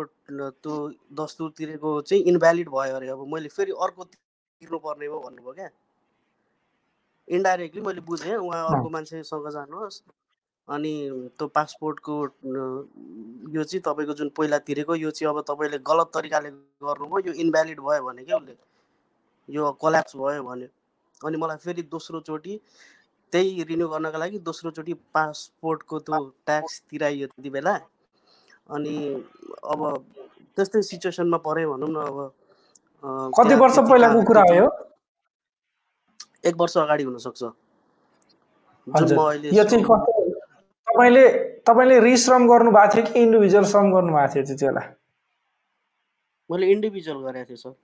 [0.61, 0.75] त्यो
[1.17, 5.71] दस्तुर तिरेको चाहिँ इन्भ्यालिड भयो अरे। अब मैले फेरि अर्को तिर्नुपर्ने हो भन्नुभयो क्या।
[7.29, 10.03] इन्डाइरेक्टली मैले बुझेँ उहाँ अर्को मान्छेसँग जानुहोस्।
[10.69, 10.95] अनि
[11.39, 12.15] त्यो पासपोर्टको
[13.55, 16.51] यो चाहिँ तपाईँको जुन पहिला तिरेको यो चाहिँ अब तपाईँले गलत तरिकाले
[16.85, 18.55] गर्नुभयो यो इन्भ्यालिड भयो भने क्या उसले।
[19.49, 20.69] यो कोल्याप्स भयो भन्यो।
[21.27, 22.55] अनि मलाई फेरि दोस्रोचोटि
[23.33, 27.75] त्यही रिन्यू गर्नको लागि दोस्रोचोटि पासपोर्टको त्यो ट्याक्स तिराइयो त्यति बेला।
[28.71, 28.95] अनि
[29.73, 29.81] अब
[30.57, 32.19] त्यस्तै सिचुएसनमा पऱ्यो भनौँ न अब
[33.39, 34.69] कति वर्ष पहिलाको कुरा हो
[36.49, 37.43] एक वर्ष अगाडि हुनसक्छ।
[39.57, 41.25] यो चाहिँ तपाईँले
[41.67, 44.83] तपाईँले रिश्रम गर्नु भएको थियो कि इन्डिभिजुअल श्रम गर्नु भएको थियो त्यति बेला?
[46.51, 47.75] मैले इन्डिभिजुअल गरेको थिएँ सर।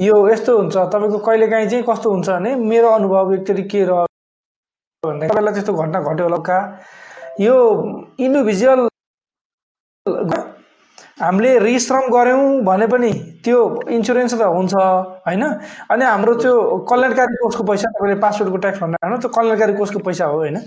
[0.00, 4.06] यो यस्तो हुन्छ तपाईँको कहिलेकाहीँ चाहिँ कस्तो हुन्छ भने मेरो अनुभव एकचोटि के रह्यो
[5.02, 6.58] भन्दा तपाईँलाई त्यस्तो घटना घट्यो होला का?
[7.40, 7.54] यो
[8.18, 8.88] इन्डिभिजुअल
[11.20, 13.10] हामीले रिश्रम गऱ्यौँ भने पनि
[13.44, 13.58] त्यो
[13.96, 15.42] इन्सुरेन्स त हुन्छ होइन?
[15.90, 16.54] अनि हाम्रो त्यो
[16.90, 20.58] कल्याणकारी कोषको पैसा तपाईँले पासपोर्टको ट्याक्स होइन त्यो कल्याणकारी कोषको पैसा हो होइन?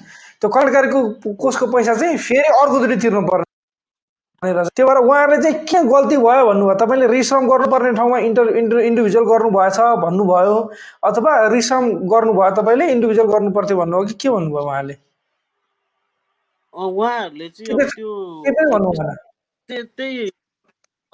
[0.42, 3.47] त्यो कल्याणकारीको कोषको पैसा चाहिँ फेरि अर्कोचोटि तिर्नु पर्ने
[4.44, 6.76] त्यो भएर उहाँहरूले चाहिँ के गल्ती भयो भन्नुभयो?
[6.78, 10.56] तपाईँले रिश्रम गर्नुपर्ने ठाउँमा इन्टर इन्टर इन्डिभिजुअल गर्नुभएछ भन्नुभयो?
[11.10, 11.84] अथवा रिश्रम
[12.14, 14.96] गर्नुभयो तपाईँले इन्डिभिजुअल गर्नु पर्थ्यो भन्नुभयो कि के भन्नुभयो उहाँले
[16.74, 17.80] उहाँहरूले चाहिँ अब
[19.70, 19.82] त्यो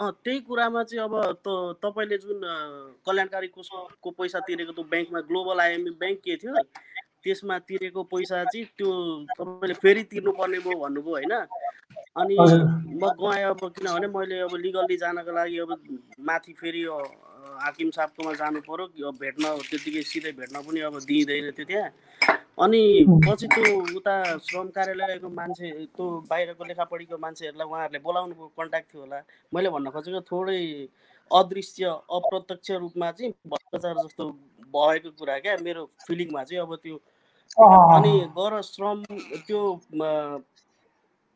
[0.04, 1.16] त्यही कुरामा चाहिँ अब
[1.48, 2.42] त तपाईँले जुन
[3.08, 6.54] कल्याणकारी कोषको पैसा तिरेको त्यो ब्याङ्कमा ग्लोबल आइएमबी ब्याङ्क के थियो
[7.24, 8.92] त्यसमा तिरेको पैसा चाहिँ त्यो
[9.40, 11.34] तपाईँले फेरि तिर्नुपर्ने भयो भन्नुभयो होइन?
[12.16, 15.72] अनि म गएँ अब किनभने मैले अब लिगल्ली जानको लागि अब
[16.22, 16.84] माथि फेरि
[17.64, 21.90] हाकिम साहबकोमा जानु पऱ्यो कि अब भेट्न त्यतिकै सिधै भेट्न पनि अब दिइँदैन थियो त्यहाँ।
[22.64, 22.82] अनि
[23.26, 29.20] पछि त्यो उता श्रम कार्यालयको मान्छे त्यो बाहिरको लेखापढीको मान्छेहरूलाई उहाँहरूले बोलाउनु कन्ट्याक्ट थियो होला।
[29.54, 30.62] मैले भन्न खोजेको थोरै
[31.32, 31.84] अदृश्य
[32.14, 34.24] अप्रत्यक्ष रूपमा चाहिँ भ्रष्टाचार जस्तो
[34.70, 36.96] भएको कुरा क्या मेरो फिलिङमा चाहिँ अब त्यो।
[37.58, 39.04] अनि गएर श्रम
[39.50, 39.62] त्यो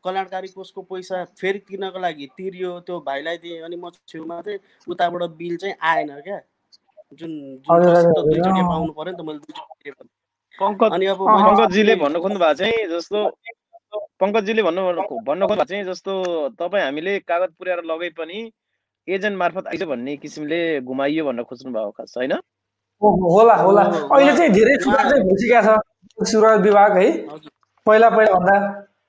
[0.08, 5.22] कल्याणकारी कोषको पैसा फेरि तिर्नको लागि तिरियो त्यो भाइलाई दिएँ अनि म छेउमा चाहिँ उताबाट
[5.38, 6.40] बिल चाहिँ आएन क्या।
[7.12, 7.32] जुन
[7.64, 9.90] दुईचोटि। पाउनु पऱ्यो नि त मैले दुईचोटि
[10.90, 13.18] अनि अब पङ्कजजीले भन्नु खोज्नु भएको चाहिँ जस्तो
[14.20, 16.12] पङ्कजजीले भन्नु भन्नु खोज्नु भएको चाहिँ जस्तो
[16.60, 18.38] तपाईँ हामीले कागज पुर्याएर लगे पनि
[19.08, 22.32] एजेन्ट मार्फत आइज भन्ने किसिमले घुमाइयो भन्न खोज्नु भएको खास होइन?
[23.02, 27.08] हो- होला होला। अब अहिले चाहिँ धेरै सुधार चाहिँ भइसकेको छ। सुरक्षा विभाग है।
[27.86, 28.56] पहिला पहिला भन्दा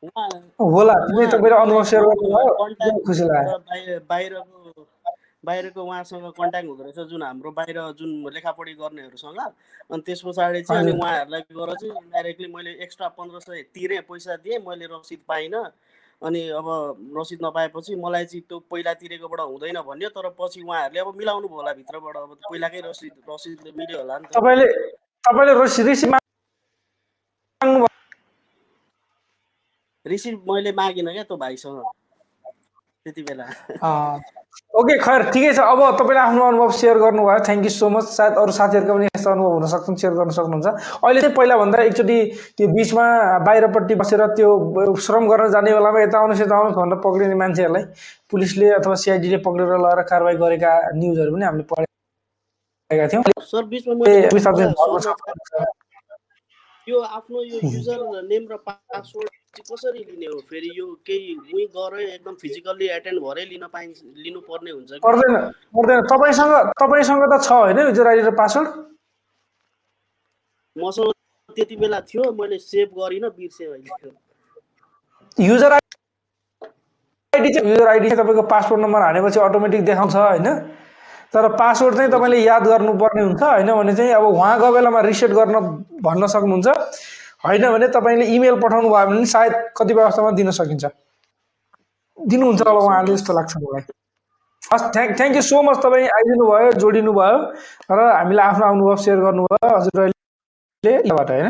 [0.03, 4.85] होला तपाईँले अनुभव सेयर गर्नुभयो खुसी लाग्यो। बाहिरको
[5.45, 9.39] बाहिरको उहाँसँग कन्ट्याक्ट हुँदो रहेछ जुन हाम्रो बाहिर जुन लेखापढी गर्नेहरूसँग।
[9.91, 14.35] अनि त्यस पछाडि चाहिँ अनि। उहाँहरूलाई गएर चाहिँ इन्डाइरेक्टली मैले एक्स्ट्रा पन्ध्र सय तिरेँ पैसा
[14.43, 15.63] दिएँ मैले रसिद पाइनँ।
[16.21, 16.67] अनि अब
[17.15, 21.57] रसिद नपाएपछि मलाई चाहिँ त्यो पहिला तिरेकोबाट हुँदैन भन्यो तर पछि उहाँहरूले अब मिलाउनु भयो
[21.57, 24.67] होला भित्रबाट अब पहिलाकै रसिद रसिदले मिल्यो होला नि तपाईँले
[25.23, 25.81] तपाईँले रोसी
[30.09, 31.81] रिसिभ मैले मागिनँ क्या त्यो भाइसँग।
[33.05, 33.45] त्यति बेला।
[34.79, 38.33] ओके खैर ठिकै छ। अब तपाईँले आफ्नो अनुभव सेयर गर्नुभयो। थ्याङ्क यू सो मच सायद
[38.41, 40.67] अरू साथीहरूको पनि यस्तो अनुभव हुन सक्छन् सेयर गर्न सक्नुहुन्छ।
[40.99, 42.17] अहिले चाहिँ पहिलाभन्दा एकचोटि
[42.57, 43.05] त्यो बिचमा
[43.47, 44.49] बाहिरपट्टि बसेर त्यो
[45.05, 47.83] श्रम गर्न जाने बेलामा यता आउनुहोस् यता आउनुहोस् भनेर पक्रिने मान्छेहरूलाई
[48.29, 53.23] पुलिसले अथवा सिआइडीले पक्रेर लगेर कारवाही गरेका न्युजहरू पनि हामीले पढेका थियौँ।
[56.87, 59.31] यो आफ्नो यो युजर नेम र पासवर्ड
[59.61, 60.39] कसरी लिने हो?
[60.49, 65.33] फेरि यो केही उहीँ गएर एकदम फिजिकल्ली एटेन्ड भएरै लिन पाइन्छ लिनु पर्ने हुन्छ पर्दैन
[65.75, 68.67] पर्दैन। तपाईँसँग तपाईँसँग त छ होइन युजर र पासवर्ड
[70.75, 71.11] मसँग
[71.49, 74.11] त्यति बेला थियो मैले सेभ गरिनँ बिर्सेँ अहिले।
[75.37, 75.71] युजर
[77.33, 80.47] आइडी चाहिँ युजर आइडी चाहिँ तपाईँको पासपोर्ट नम्बर हानेपछि अटोमेटिक देखाउँछ होइन?
[81.33, 83.71] तर पासवर्ड चाहिँ तपाईँले याद गर्नुपर्ने हुन्छ होइन?
[83.75, 85.55] भने चाहिँ अब उहाँ गएको बेलामा रिसेट गर्न
[86.01, 86.67] भन्न सक्नुहुन्छ।
[87.43, 90.85] होइन भने तपाईँले इमेल पठाउनु भयो भने सायद कतिपय अवस्थामा दिन सकिन्छ।
[92.17, 93.83] दिनुहुन्छ होला उहाँले जस्तो लाग्छ मलाई।
[94.61, 97.37] हस् thank thank you so much तपाईँ आइदिनु भयो जोडिनु भयो
[97.95, 101.47] र हामीलाई आफ्नो अनुभव सेयर गर्नुभयो। हजुर अहिले होइन?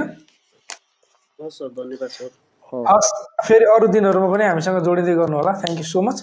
[1.39, 2.29] हस् सर धन्यवाद सर।
[2.73, 3.09] हो हस्
[3.47, 6.17] फेरि अरू दिनहरूमा पनि हामीसँग जोडिँदै गर्नु होला। थ्याङ्क यू सो मच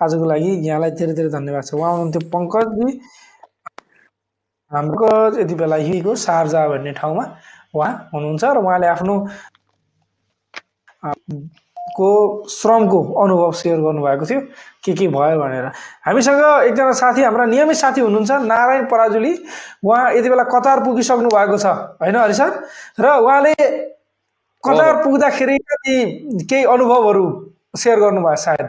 [0.00, 2.88] आजको लागि यहाँलाई धेरै धेरै धन्यवाद छ। उहाँ हुनुहुन्थ्यो पङ्कजजी
[4.72, 5.08] हाम्रो
[5.40, 7.24] यति बेला हिको सार्जा भन्ने ठाउँमा।
[7.74, 9.14] उहाँ हुनुहुन्छ र उहाँले आफ्नो
[11.96, 12.08] को
[12.48, 14.40] श्रमको अनुभव सेयर गर्नुभएको थियो
[14.84, 15.64] के के भयो भनेर।
[16.06, 19.32] हामीसँग एकजना साथी हाम्रा नियमित साथी हुनुहुन्छ नारायण पराजुली।
[19.84, 21.66] उहाँ यति बेला कतार पुगिसक्नु भएको छ
[21.98, 22.50] होइन हरि सर?
[23.00, 23.54] र उहाँले
[24.64, 25.56] कतार पुग्दाखेरि
[26.46, 27.24] केही अनुभवहरू
[27.76, 28.68] सेयर गर्नुभयो सायद।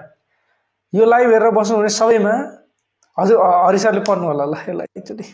[0.93, 2.33] यो लाइभ हेरेर बस्नुहुने सबैमा
[3.17, 3.37] हजुर
[3.67, 5.25] हरि सरले पढ्नु होला ल यसलाई एकचोटि।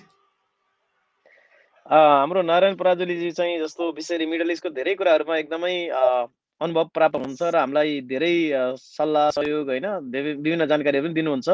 [1.88, 5.75] हाम्रो नारायण पराजुलीजी चाहिँ जस्तो विशेष मिडल इस्टको धेरै कुराहरूमा एकदमै
[6.61, 8.31] अनुभव प्राप्त हुन्छ र हामीलाई धेरै
[8.75, 11.47] सल्लाह सहयोग होइन विभिन्न जानकारीहरू पनि दिनुहुन्छ।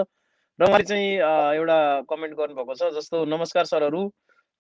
[0.60, 1.10] र उहाँले चाहिँ
[1.58, 1.78] एउटा
[2.10, 4.02] कमेन्ट गर्नुभएको छ जस्तो नमस्कार सरहरू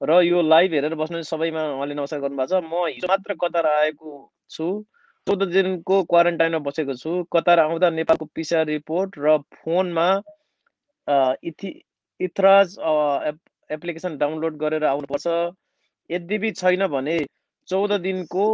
[0.01, 4.13] र यो लाइभ हेरेर बस्नु सबैमा उहाँले नमस्कार गर्नुभएको छ। म हिजो मात्र कतार आएको
[4.53, 4.67] छु
[5.27, 10.07] चौध दिनको क्वारेन्टाइनमा बसेको छु। कतार आउँदा नेपालको पिसिआर रिपोर्ट र फोनमा
[11.49, 11.73] इथि
[12.19, 12.77] इथराज
[13.73, 15.27] एप्लिकेसन डाउनलोड गरेर आउनुपर्छ।
[16.09, 17.17] यद्यपि छैन भने
[17.67, 18.45] चौध दिनको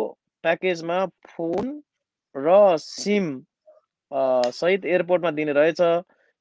[0.43, 1.71] प्याकेजमा फोन
[2.35, 3.25] र सिम
[4.11, 5.81] सहित एयरपोर्टमा दिने रहेछ।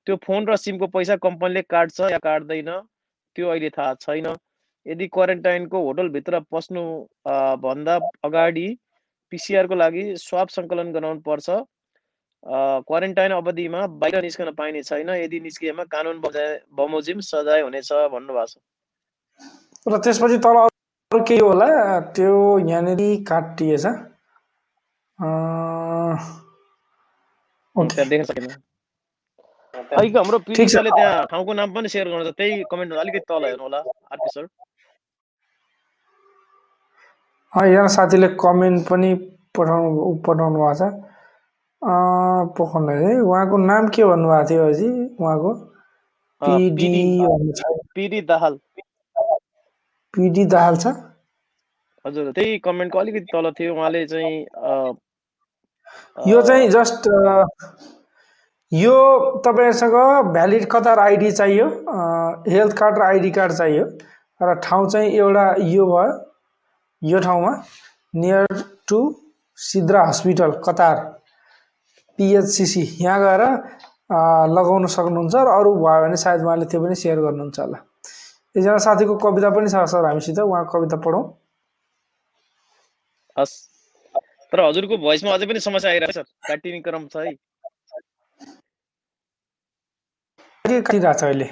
[0.06, 2.70] त्यो फोन र सिमको पैसा कम्पनीले काट्छ या काट्दैन
[3.36, 4.26] त्यो अहिले थाहा छैन।
[4.86, 6.84] यदि क्वारेन्टाइनको होटलभित्र पस्नु
[7.64, 8.68] भन्दा अगाडि
[9.32, 11.50] पिसिआरको लागि स्वाब सङ्कलन गराउनु पर्छ।
[12.88, 18.56] क्वारेन्टाइन अवधिमा बाहिर निस्कन पाइने छैन। यदि निस्किएमा कानुन बमोजिम सजाय हुनेछ भन्नुभएको छ।
[19.86, 20.56] र त्यसपछि तल
[21.10, 21.66] अरू केही होला
[22.16, 23.92] त्यो यहाँनिर काटिएछ अ,
[27.76, 28.46] ओके त्यहाँ देख्न सकेन
[29.74, 33.78] अहिलेको हाम्रो पिडिसाले त्यहाँ ठाउँको नाम पनि सेयर गर्नुहुन्छ त्यही कमेन्ट अलिकति तल हेर्नु होला
[34.12, 34.44] आरपी सर
[37.52, 39.14] यहाँ साथीले कमेन्ट पनि
[39.58, 40.92] पठाउनु पठाउनु भएको छ
[42.58, 44.90] पठाउनु है उहाँको नाम के भन्नुभएको थियो अझै
[45.24, 45.52] उहाँको
[46.42, 46.92] पिडी
[47.96, 48.58] पिडी दाहाल
[50.18, 50.94] पिडी दाहाल छ
[52.04, 54.36] हजुर त्यही कमेन्टको अलिकति तल थियो उहाँले चाहिँ
[56.28, 57.08] यो चाहिँ जस्ट
[58.72, 58.94] यो
[59.44, 59.94] तपाईँहरूसँग
[60.32, 61.66] भ्यालिड कतार आइडी चाहियो
[62.48, 63.84] हेल्थ कार्ड र आइडी कार्ड चाहियो
[64.40, 66.12] र ठाउँ चाहिँ एउटा यो भयो
[67.02, 67.52] यो ठाउँमा
[68.14, 68.98] near to
[69.58, 70.96] Sidra hospital Qatar
[72.18, 73.42] PHCC यहाँ गएर
[74.56, 77.78] लगाउन सक्नुहुन्छ र अरू भयो भने सायद उहाँले त्यो पनि सेयर गर्नुहुन्छ होला।
[78.58, 81.24] एकजना साथीको कविता पनि छ सर हामीसित। उहाँको कविता पढौँ।
[83.38, 83.54] हस्।
[84.52, 87.32] तर हजुरको भोइसमा अझै पनि समस्या आइरहेको छ काटिने क्रम छ है।
[90.64, 91.48] के काटिरहेको छ अहिले?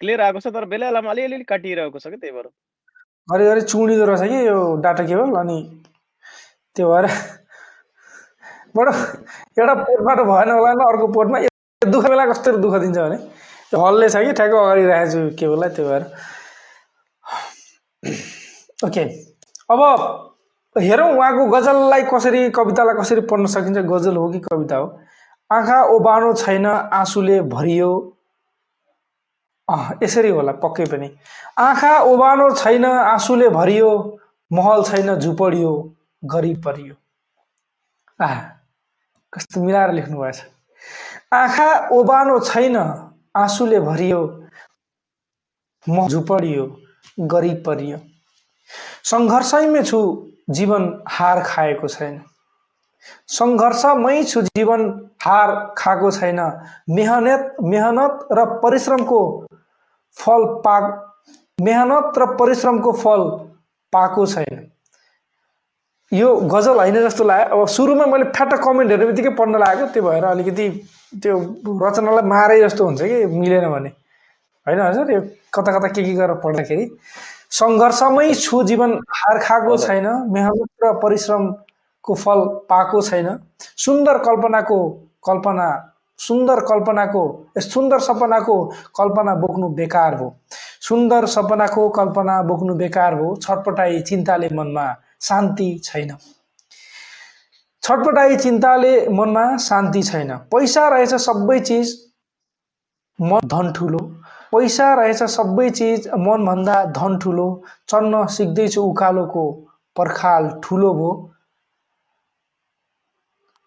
[0.00, 2.48] क्लियर आएको छ तर बेला बेलामा अलिअलि काटिरहेको छ कि त्यही भएर।
[3.28, 5.28] घरिघरि चुडिँदो रहेछ कि यो डाटा केबल?
[5.38, 5.58] अनि
[6.76, 7.06] त्यो भएर
[8.76, 8.92] बडो
[9.58, 11.38] एउटा पोर्टबाट भएन होला नि अर्को पोर्टमा
[11.82, 13.18] दुःख बेला कस्तो दुःख दिन्छ भने?
[13.72, 16.04] हल्ले छ कि ठ्याक्क अगाडि राखेको छु केबललाई त्यो भएर।
[18.86, 19.02] ओके
[19.70, 19.80] अब
[20.76, 24.86] हेरौँ उहाँको गजललाई कसरी कवितालाई कसरी पढ्न सकिन्छ। गजल हो कि कविता हो?
[25.50, 27.90] आँखा ओबानो छैन आँसुले भरियो।
[30.02, 31.10] यसरी होला पक्कै पनि।
[31.58, 33.90] आँखा ओबानो छैन आँसुले भरियो।
[34.50, 35.72] महल छैन झुपडियो।
[36.24, 36.94] गरिब परियो।
[38.20, 38.38] आह
[39.32, 40.38] कस्तो मिलाएर लेख्नु भएछ।
[41.32, 42.76] आँखा ओबानो छैन
[43.34, 44.20] आँसुले भरियो
[45.86, 46.64] म झुपडियो
[47.32, 47.98] गरिब परियो।
[49.10, 50.00] सङ्घर्षमै छु
[50.50, 52.20] जीवन हार खाएको छैन।
[53.28, 54.82] सङ्घर्षमै छु जीवन
[55.24, 56.40] हार खाएको छैन।
[56.90, 59.20] मेहनत मेहनत र परिश्रमको
[60.16, 60.78] फल पा
[61.60, 63.24] मेहनत र परिश्रमको फल
[63.92, 64.66] पाएको छैन।
[66.12, 70.02] यो गजल होइन जस्तो लाग्यो। अब सुरुमा मैले फ्याट कमेन्ट हेर्ने बित्तिकै पढ्न लागेको त्यो
[70.02, 70.68] भएर अलिकति
[71.12, 71.36] त्यो
[71.82, 73.88] रचनालाई मारे जस्तो हुन्छ कि मिलेन भने।
[74.66, 75.12] होइन हजुर?
[75.12, 75.20] यो
[75.54, 76.84] कता कता के के गरेर पढ्दाखेरि
[77.50, 83.28] सङ्घर्षमै छु जीवन हार खाएको। छैन मेहनत र परिश्रमको फल पाएको छैन।
[83.84, 84.78] सुन्दर कल्पनाको
[85.26, 85.68] कल्पना
[86.18, 87.22] सुन्दर कल्पनाको
[87.62, 88.54] सुन्दर सपनाको
[88.98, 90.28] कल्पना बोक्नु बेकार हो।
[90.80, 94.86] सुन्दर सपनाको कल्पना बोक्नु बेकार हो छटपटाई चिन्ताले मनमा
[95.20, 96.10] शान्ति छैन।
[97.82, 101.92] छटपटाई चिन्ताले मनमा शान्ति छैन। पैसा रहेछ सबै चिज
[103.18, 103.98] मन धन ठुलो।
[104.52, 107.46] पैसा रहेछ सबै चिज मनभन्दा धन ठुलो।
[107.88, 109.44] चन्न सिक्दैछु उकालोको
[109.96, 111.10] पर्खाल ठुलो भो।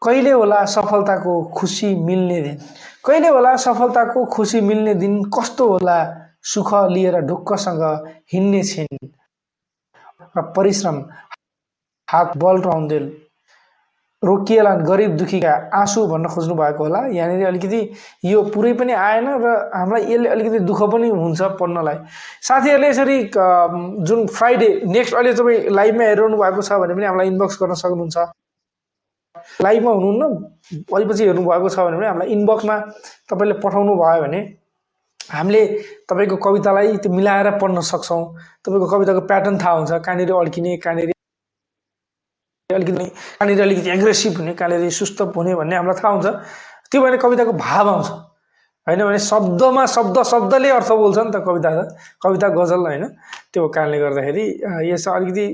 [0.01, 2.57] कहिले होला सफलताको खुसी मिल्ने दिन?
[3.05, 5.23] कहिले होला सफलताको खुसी मिल्ने दिन?
[5.29, 5.97] कस्तो होला
[6.43, 7.83] सुख लिएर ढुक्कसँग
[8.33, 9.07] हिँड्ने छिन्?
[10.37, 11.03] र परिश्रम
[12.07, 13.20] हात बल रहन्देल
[14.23, 17.79] रोकिएला गरिब दुखीका आँसु भन्न खोज्नु भएको होला। यहाँनिर अलिकति
[18.25, 21.97] यो पुरै पनि आएन र हामीलाई यसले अलिकति दुःख पनि हुन्छ पढ्नलाई।
[22.47, 23.17] साथीहरूले यसरी
[24.05, 28.17] जुन फ्राइडे नेक्स्ट अहिले तपाईँ लाइभमा हेरिरहनु भएको छ भने पनि हामीलाई इनबक्स गर्न सक्नुहुन्छ।
[29.61, 30.23] लाइभमा हुनुहुन्न
[31.09, 32.75] पछि हेर्नु भएको छ भने पनि हामीलाई इनबक्समा
[33.29, 34.39] तपाईँले पठाउनु भयो भने
[35.19, 35.61] हामीले
[36.09, 38.23] तपाईँको कवितालाई त्यो मिलाएर पढ्न सक्छौँ।
[38.65, 41.11] तपाईँको कविताको प्याटर्न थाहा हुन्छ कहाँनिर अड्किने कहाँनिर
[42.73, 46.27] अलिकति कहाँनिर अलिकति एग्रेसिभ हुने कहाँनिर सुस्त हुने भन्ने हामीलाई थाहा हुन्छ।
[46.91, 48.07] त्यो भने कविताको भाव आउँछ।
[48.87, 53.03] होइन भने शब्दमा शब्द शब्दले अर्थ बोल्छ नि त कविता त। कविता गजल होइन।
[53.53, 55.45] त्यो कारणले गर्दाखेरि अ, यसमा अलिकति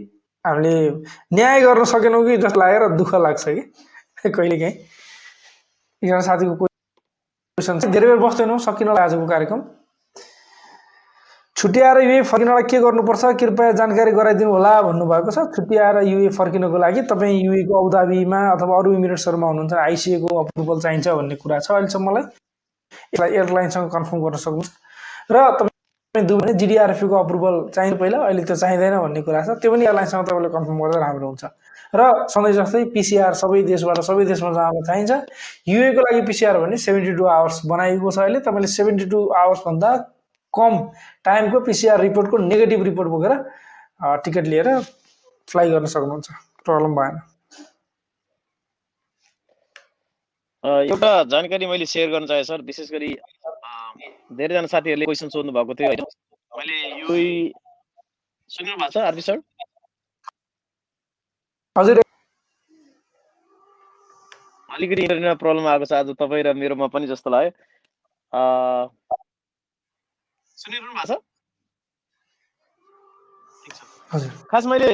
[0.46, 0.74] हामीले
[1.36, 3.62] न्याय गर्न सकेनौँ कि जस्तो लागेर दुःख लाग्छ कि।
[4.32, 4.74] कहिलेकाहीँ
[6.02, 9.62] एकजना साथीको क्वेसन धेरै बेर बस्दैनौँ सकिन आजको कार्यक्रम।
[11.58, 13.26] छुट्याएर युए फर्किनलाई के गर्नुपर्छ?
[13.42, 18.94] कृपया जानकारी गराइदिनु होला भन्नुभएको छ। छुट्याएर युए फर्किनको लागि तपाईँ युएको अबुधाबीमा अथवा अरू
[18.94, 22.24] इमिरेट्सहरूमा हुनुहुन्छ आइसिएको अप्रुभल चाहिन्छ भन्ने कुरा छ अहिलेसम्म मलाई
[23.14, 24.70] यसलाई एयरलाइनसँग कन्फर्म गर्न सक्नुहुन्छ।
[25.34, 29.86] र तपाईँ भने जिडिआरएफको अप्रुभल चाहिन्छ पहिला अहिले त्यो चाहिँदैन भन्ने कुरा छ। त्यो पनि
[29.86, 31.44] एयरलाइनसँग तपाईँले कन्फर्म गर्दा राम्रो हुन्छ।
[31.98, 35.12] र सधैँ जस्तै पिसिआर सबै देशबाट सबै देशमा जान चाहिन्छ।
[35.74, 39.90] युएको लागि पिसिआर भने सेभेन्टी टू आवर्स बनाइएको छ अहिले। तपाईँले सेभेन्टी टू आवर्सभन्दा
[40.58, 40.74] कम
[41.26, 43.34] टाइमको पिसिआर रिपोर्टको नेगेटिभ रिपोर्ट बोकेर
[44.26, 44.68] टिकट लिएर
[45.48, 46.28] फ्लाइ गर्न सक्नुहुन्छ।
[46.66, 47.20] प्रब्लम भएन।
[50.64, 53.10] एउटा जानकारी मैले सेयर गर्न चाहेँ सर। विशेष गरी
[54.38, 56.02] धेरैजना साथीहरूले क्वेसन सोध्नु भएको थियो होइन?
[56.52, 57.54] मैले युई
[58.50, 59.38] सुन्नु भएको छ आरबी सर?
[61.76, 62.02] हजुर।
[64.70, 67.52] अलिकति इन्टरनेटमा प्रब्लम आएको छ आज तपाईँ र मेरोमा पनि जस्तो लाग्यो।
[70.58, 71.18] सुनिरहनु भएको छ
[73.64, 73.82] ठिक छ
[74.12, 74.90] हजुर। खास मैले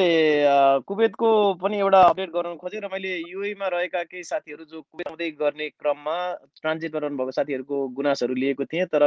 [0.87, 1.29] कुवेतको
[1.61, 5.69] पनि एउटा अपडेट गराउन खोजेँ र मैले युएमा रहेका केही साथीहरू जो कुवेत आउँदै गर्ने
[5.69, 6.17] क्रममा
[6.59, 9.05] ट्रान्जिटमा रहनुभएको साथीहरूको गुनासोहरू लिएको थिएँ तर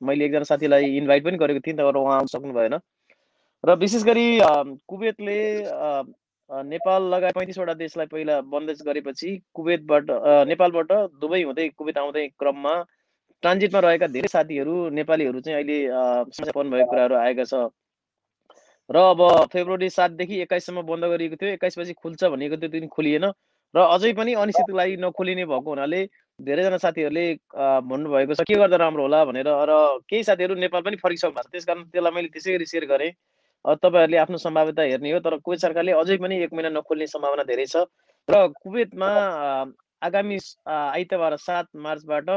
[0.00, 2.78] मैले एकजना साथीलाई इन्भाइट पनि गरेको थिएँ तर उहाँ आउन सक्नु भएन।
[3.64, 4.26] र विशेष गरी
[4.86, 5.38] कुवेतले
[6.68, 10.14] नेपाल लगायत पैँतिसवटा देशलाई पहिला बन्देज गरेपछि कुवेतबाट
[10.48, 12.74] नेपालबाट दुबई हुँदै कुवेत आउँदै क्रममा
[13.42, 15.78] ट्रान्जिटमा रहेका धेरै साथीहरू नेपालीहरू चाहिँ अहिले
[16.36, 17.54] समस्या पर्नु भएको कुराहरू आएका छ।
[18.90, 19.20] र अब
[19.52, 23.24] फेब्रुअरी सातदेखि एक्काइससम्म बन्द गरिएको थियो। एक्काइसपछि खुल्छ भनेको त्यो दिन खोलिएन।
[23.74, 26.00] र अझै पनि अनिश्चितको लागि नखोलिने भएको हुनाले
[26.40, 27.26] धेरैजना साथीहरूले
[27.84, 29.24] भन्नुभएको छ के गर्दा राम्रो होला?
[29.28, 29.72] भनेर। र
[30.08, 33.12] केही साथीहरू नेपाल पनि फर्किसक्नु भएको छ। त्यस कारण त्यसलाई मैले त्यसै गरी सेयर गरेँ।
[33.64, 37.66] तपाईँहरूले आफ्नो सम्भाव्यता हेर्ने हो तर कुवेत सरकारले अझै पनि एक महिना नखोल्ने सम्भावना धेरै
[37.68, 37.84] छ।
[38.28, 39.10] र कुवेतमा
[40.02, 42.28] आगामी आइतबार सात मार्चबाट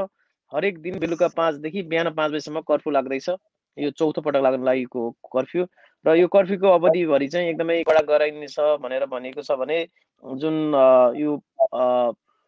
[0.52, 3.30] हरेक दिन बेलुका पाँचदेखि बिहान पाँच बजीसम्म कर्फ्यू लाग्दैछ।
[3.78, 5.66] यो चौथो पटक लाग्न लागेको कर्फ्यू।
[6.06, 9.78] र यो कर्फ्यूको अवधिभरि चाहिँ एकदमै कडा गराइनेछ भनेर भनेको छ भने
[10.24, 10.56] जुन
[11.16, 11.36] यो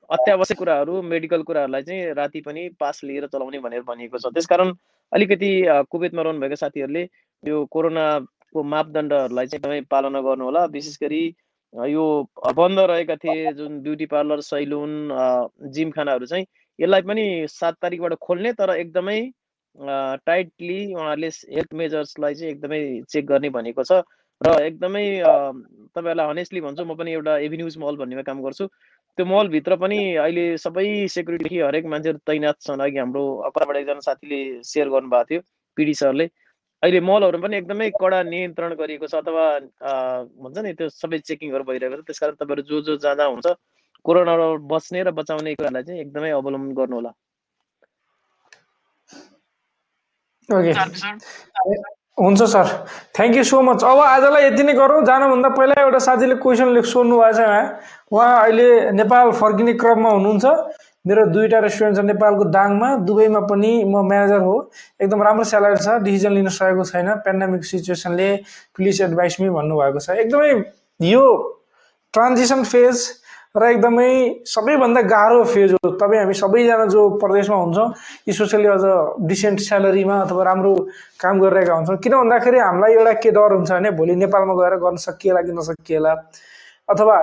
[0.09, 4.73] अत्यावश्यक कुराहरू मेडिकल कुराहरूलाई चाहिँ राति पनि पास लिएर चलाउने भनेर भनिएको छ। त्यसकारण
[5.11, 5.51] अलिकति
[5.91, 7.03] कुवेतमा रहनुभएका साथीहरूले
[7.43, 11.23] यो कोरोनाको मापदण्डहरूलाई चाहिँ एकदमै पालना गर्नुहोला। विशेष गरी
[11.73, 12.03] यो
[12.55, 14.91] बन्द रहेका थिए जुन ब्युटी पार्लर सैलुन
[15.73, 16.45] जिम खानाहरू चाहिँ
[16.79, 19.19] यसलाई पनि सात तारिकबाट खोल्ने तर एकदमै
[20.25, 24.01] टाइटली उहाँहरूले हेल्थ मेजर्सलाई चाहिँ एकदमै चेक गर्ने भनेको छ।
[24.41, 25.05] र एकदमै
[25.95, 28.67] तपाईँहरूलाई हनेस्टली भन्छु म पनि एउटा एभिन्युज मल भन्नेमा काम गर्छु।
[29.17, 34.39] त्यो मलभित्र पनि अहिले सबै सेक्युरिटी हरेक मान्छेहरू तैनात छन् अघि हाम्रो अकराबाट एकजना साथीले
[34.65, 35.41] सेयर गर्नुभएको थियो
[35.77, 36.25] पिडी सरले।
[36.83, 39.45] अहिले मलहरू पनि एकदमै कडा नियन्त्रण गरिएको छ अथवा
[40.43, 43.47] भन्छ नि त्यो सबै चेकिङहरू भइरहेको छ। त्यसकारण तपाईँहरू जो जो जहाँ जहाँ हुन्छ
[44.05, 47.11] कोरोनाबाट बच्ने र बचाउने कुरालाई चाहिँ एकदमै अवलम्बन गर्नु होला।
[50.49, 50.71] ओके
[52.19, 52.67] हुन्छ sir.
[53.17, 56.85] Thank you so much अब आजलाई यति नै गरौँ। जानुभन्दा पहिला एउटा साथीले क्वेसन लेख
[56.85, 57.63] सोध्नु भएको छ यहाँ।
[58.11, 60.45] उहाँ अहिले नेपाल फर्किने क्रममा हुनुहुन्छ।
[61.05, 64.55] मेरो दुईवटा रेस्टुरेन्ट छ नेपालको दाङमा। दुबईमा पनि म म्यानेजर हो।
[65.01, 68.29] एकदम राम्रो स्यालेरी छ। डिसिजन लिन सकेको छैन। पेन्डामिक सिचुएसनले
[68.75, 70.51] प्लिज एडभाइस मी भन्नुभएको छ। एकदमै
[71.01, 71.23] यो
[72.13, 72.95] ट्रान्जिसन फेज
[73.55, 74.09] र एकदमै
[74.49, 77.87] सबैभन्दा गाह्रो फेज हो। तपाईँ हामी सबैजना जो प्रदेशमा हुन्छौँ
[78.33, 78.81] स्पेसली अझ
[79.29, 80.73] डिसेन्ट स्यालेरीमा अथवा राम्रो
[81.21, 84.97] काम गरिरहेका हुन्छौँ किन भन्दाखेरि हामीलाई एउटा के डर हुन्छ भने भोलि नेपालमा गएर गर्न
[85.05, 86.13] सकिएला कि नसकिएला
[86.89, 87.17] अथवा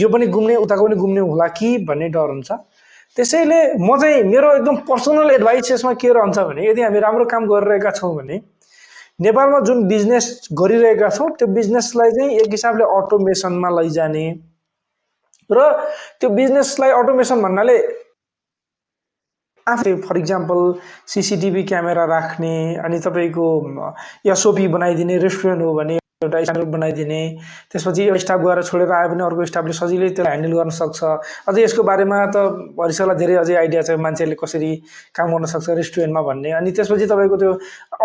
[0.00, 2.50] यो पनि घुम्ने उताको पनि घुम्ने होला कि भन्ने डर हुन्छ।
[3.16, 7.44] त्यसैले म चाहिँ मेरो एकदम पर्सनल एडभाइस यसमा के रहन्छ भने यदि हामी राम्रो काम
[7.52, 8.40] गरिरहेका छौँ भने
[9.20, 14.26] नेपालमा जुन बिजनेस गरिरहेका छौँ त्यो बिजनेसलाई चाहिँ एक हिसाबले अटोमेसनमा लैजाने
[15.50, 15.68] र
[16.20, 17.78] त्यो बिजनेसलाई अटोमेसन भन्नाले
[19.66, 20.62] आफै फर इक्जाम्पल
[21.08, 23.50] सिसिटिभी क्यामेरा राख्ने अनि तपाईँको
[24.28, 27.22] एसओपी बनाइदिने रेस्टुरेन्ट हो भने एउटा स्टाफ बनाइदिने।
[27.72, 31.00] त्यसपछि एउटा स्टाफ गएर छोडेर आयो भने अर्को स्टाफले सजिलै त्यसलाई ह्यान्डल गर्न सक्छ।
[31.48, 32.36] अझै यसको बारेमा त
[32.78, 34.70] भरिसलाई धेरै अझै आइडिया छ मान्छेले कसरी
[35.10, 37.52] काम गर्न सक्छ रेस्टुरेन्टमा भन्ने। अनि त्यसपछि तपाईँको त्यो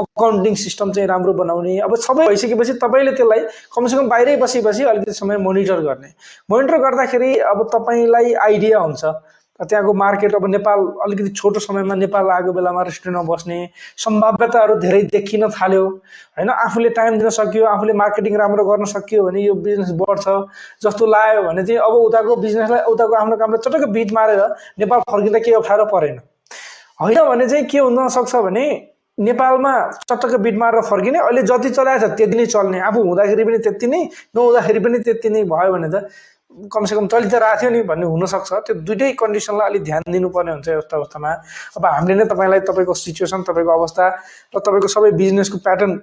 [0.01, 3.41] अकाउन्टिङ सिस्टम चाहिँ राम्रो बनाउने। अब सबै भइसकेपछि तपाईँले त्यसलाई
[3.77, 6.09] कमसेकम बाहिरै बसी बसी अलिकति समय मोनिटर गर्ने।
[6.49, 9.03] मोनिटर गर्दाखेरि अब तपाईँलाई आइडिया हुन्छ।
[9.59, 13.57] त्यहाँको मार्केट अब नेपाल अलिकति छोटो समयमा नेपाल आएको बेलामा रेस्टुरेन्टमा बस्ने
[13.97, 15.83] सम्भाव्यताहरू धेरै देखिन थाल्यो।
[16.39, 20.25] होइन आफूले टाइम दिन सक्यो आफूले मार्केटिङ राम्रो गर्न सकियो भने यो बिजनेस बढ्छ।
[20.83, 24.41] जस्तो लाग्यो भने चाहिँ अब उताको बिजनेसलाई उताको आफ्नो कामलाई चटक्क बिट मारेर
[24.79, 26.19] नेपाल फर्किँदा केही अप्ठ्यारो परेन।
[27.01, 28.65] होइन भने चाहिँ के हुन सक्छ भने
[29.17, 29.71] नेपालमा
[30.09, 33.87] चटक्क बिट मारेर फर्किने अहिले जति चलाएको छ त्यति नै चल्ने। आफू हुँदाखेरि पनि त्यति
[33.87, 34.03] नै
[34.35, 36.07] नहुँदाखेरि पनि त्यति नै भयो भने त
[36.67, 40.95] कमसेकम चलि त थियो नि भन्ने हुनसक्छ। त्यो दुइटै कन्डिसनलाई अलिक ध्यान दिनुपर्ने हुन्छ यस्तो
[40.97, 41.31] अवस्थामा।
[41.77, 44.05] अब हामीले नै तपाईँलाई तपाईँको सिचुएसन तपाईँको अवस्था
[44.51, 45.93] र तपाईँको सबै बिजनेसको प्याटर्न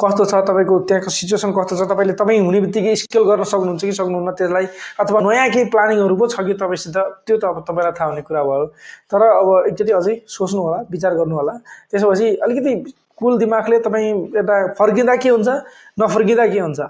[0.00, 3.92] कस्तो छ तपाईँको त्यहाँको सिचुएसन कस्तो छ तपाईँले तपाईँ हुने बित्तिकै स्केल गर्न सक्नुहुन्छ कि
[3.92, 6.96] सक्नुहुन्न त्यसलाई अथवा नयाँ केही प्लानिङहरू पो छ कि तपाईँसित
[7.28, 8.66] त्यो त अब तपाईँलाई थाहा हुने कुरा भयो।
[9.12, 11.54] तर अब एकचोटि अझै सोच्नु होला विचार गर्नु होला
[11.92, 12.72] त्यसपछि अलिकति
[13.20, 14.08] कुल दिमागले तपाईँ
[14.40, 15.48] यता फर्किँदा के हुन्छ
[16.00, 16.80] नफर्किँदा के हुन्छ?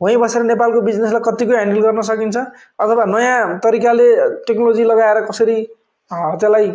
[0.00, 2.36] वहीँ बसेर नेपालको बिजनेसलाई कतिको ह्यान्डल गर्न सकिन्छ?
[2.80, 4.06] अथवा नयाँ तरिकाले
[4.48, 5.56] टेक्नोलोजी लगाएर कसरी
[6.10, 6.66] त्यसलाई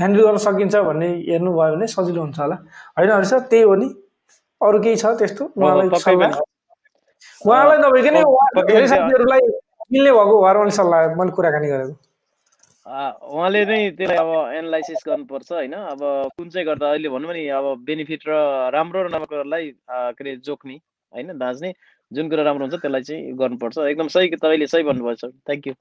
[0.00, 2.56] ह्यान्डल गर्न सकिन्छ भन्ने हेर्नुभयो भने सजिलो हुन्छ होला।
[2.98, 3.88] होइन हरि सर त्यही हो नि।
[4.60, 5.44] अरू केही छ त्यस्तो?
[5.56, 5.88] उहाँलाई।
[7.46, 8.16] उहाँलाई नभइकन
[8.66, 9.40] धेरै साथीहरूलाई
[9.92, 11.94] मिल्ने भएको भएर मैले सल्लाह मैले कुराकानी गरेको।
[12.86, 15.74] उहाँले नै त्यसलाई अब एनालाइसिस गर्नुपर्छ होइन?
[15.94, 16.00] अब
[16.36, 18.32] कुन चाहिँ गर्दा अहिले भनौँ नि अब बेनिफिट र
[18.74, 20.76] राम्रो र नराम्रो कुरालाई आ, के अरे जोख्ने
[21.12, 21.38] होइन?
[21.38, 21.70] दाँच्ने।
[22.12, 25.74] जुन कुरा राम्रो हुन्छ त्यसलाई चाहिँ गर्नुपर्छ। एकदम सही तपाईँले सही भन्नुभएको छ थ्याङ्क यू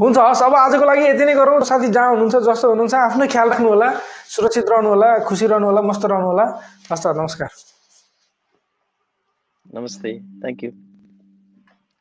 [0.00, 3.48] हुन्छ हस् अब आजको लागि यति नै गरौँ। साथी जहाँ हुनुहुन्छ जस्तो हुनुहुन्छ आफ्नो ख्याल
[3.50, 3.88] राख्नु होला
[4.34, 6.44] सुरक्षित रहनु होला खुसी रहनु होला मस्त रहनु होला
[6.92, 7.50] हस् नमस्कार।
[9.66, 10.10] नमस्ते।
[10.42, 10.70] Thank you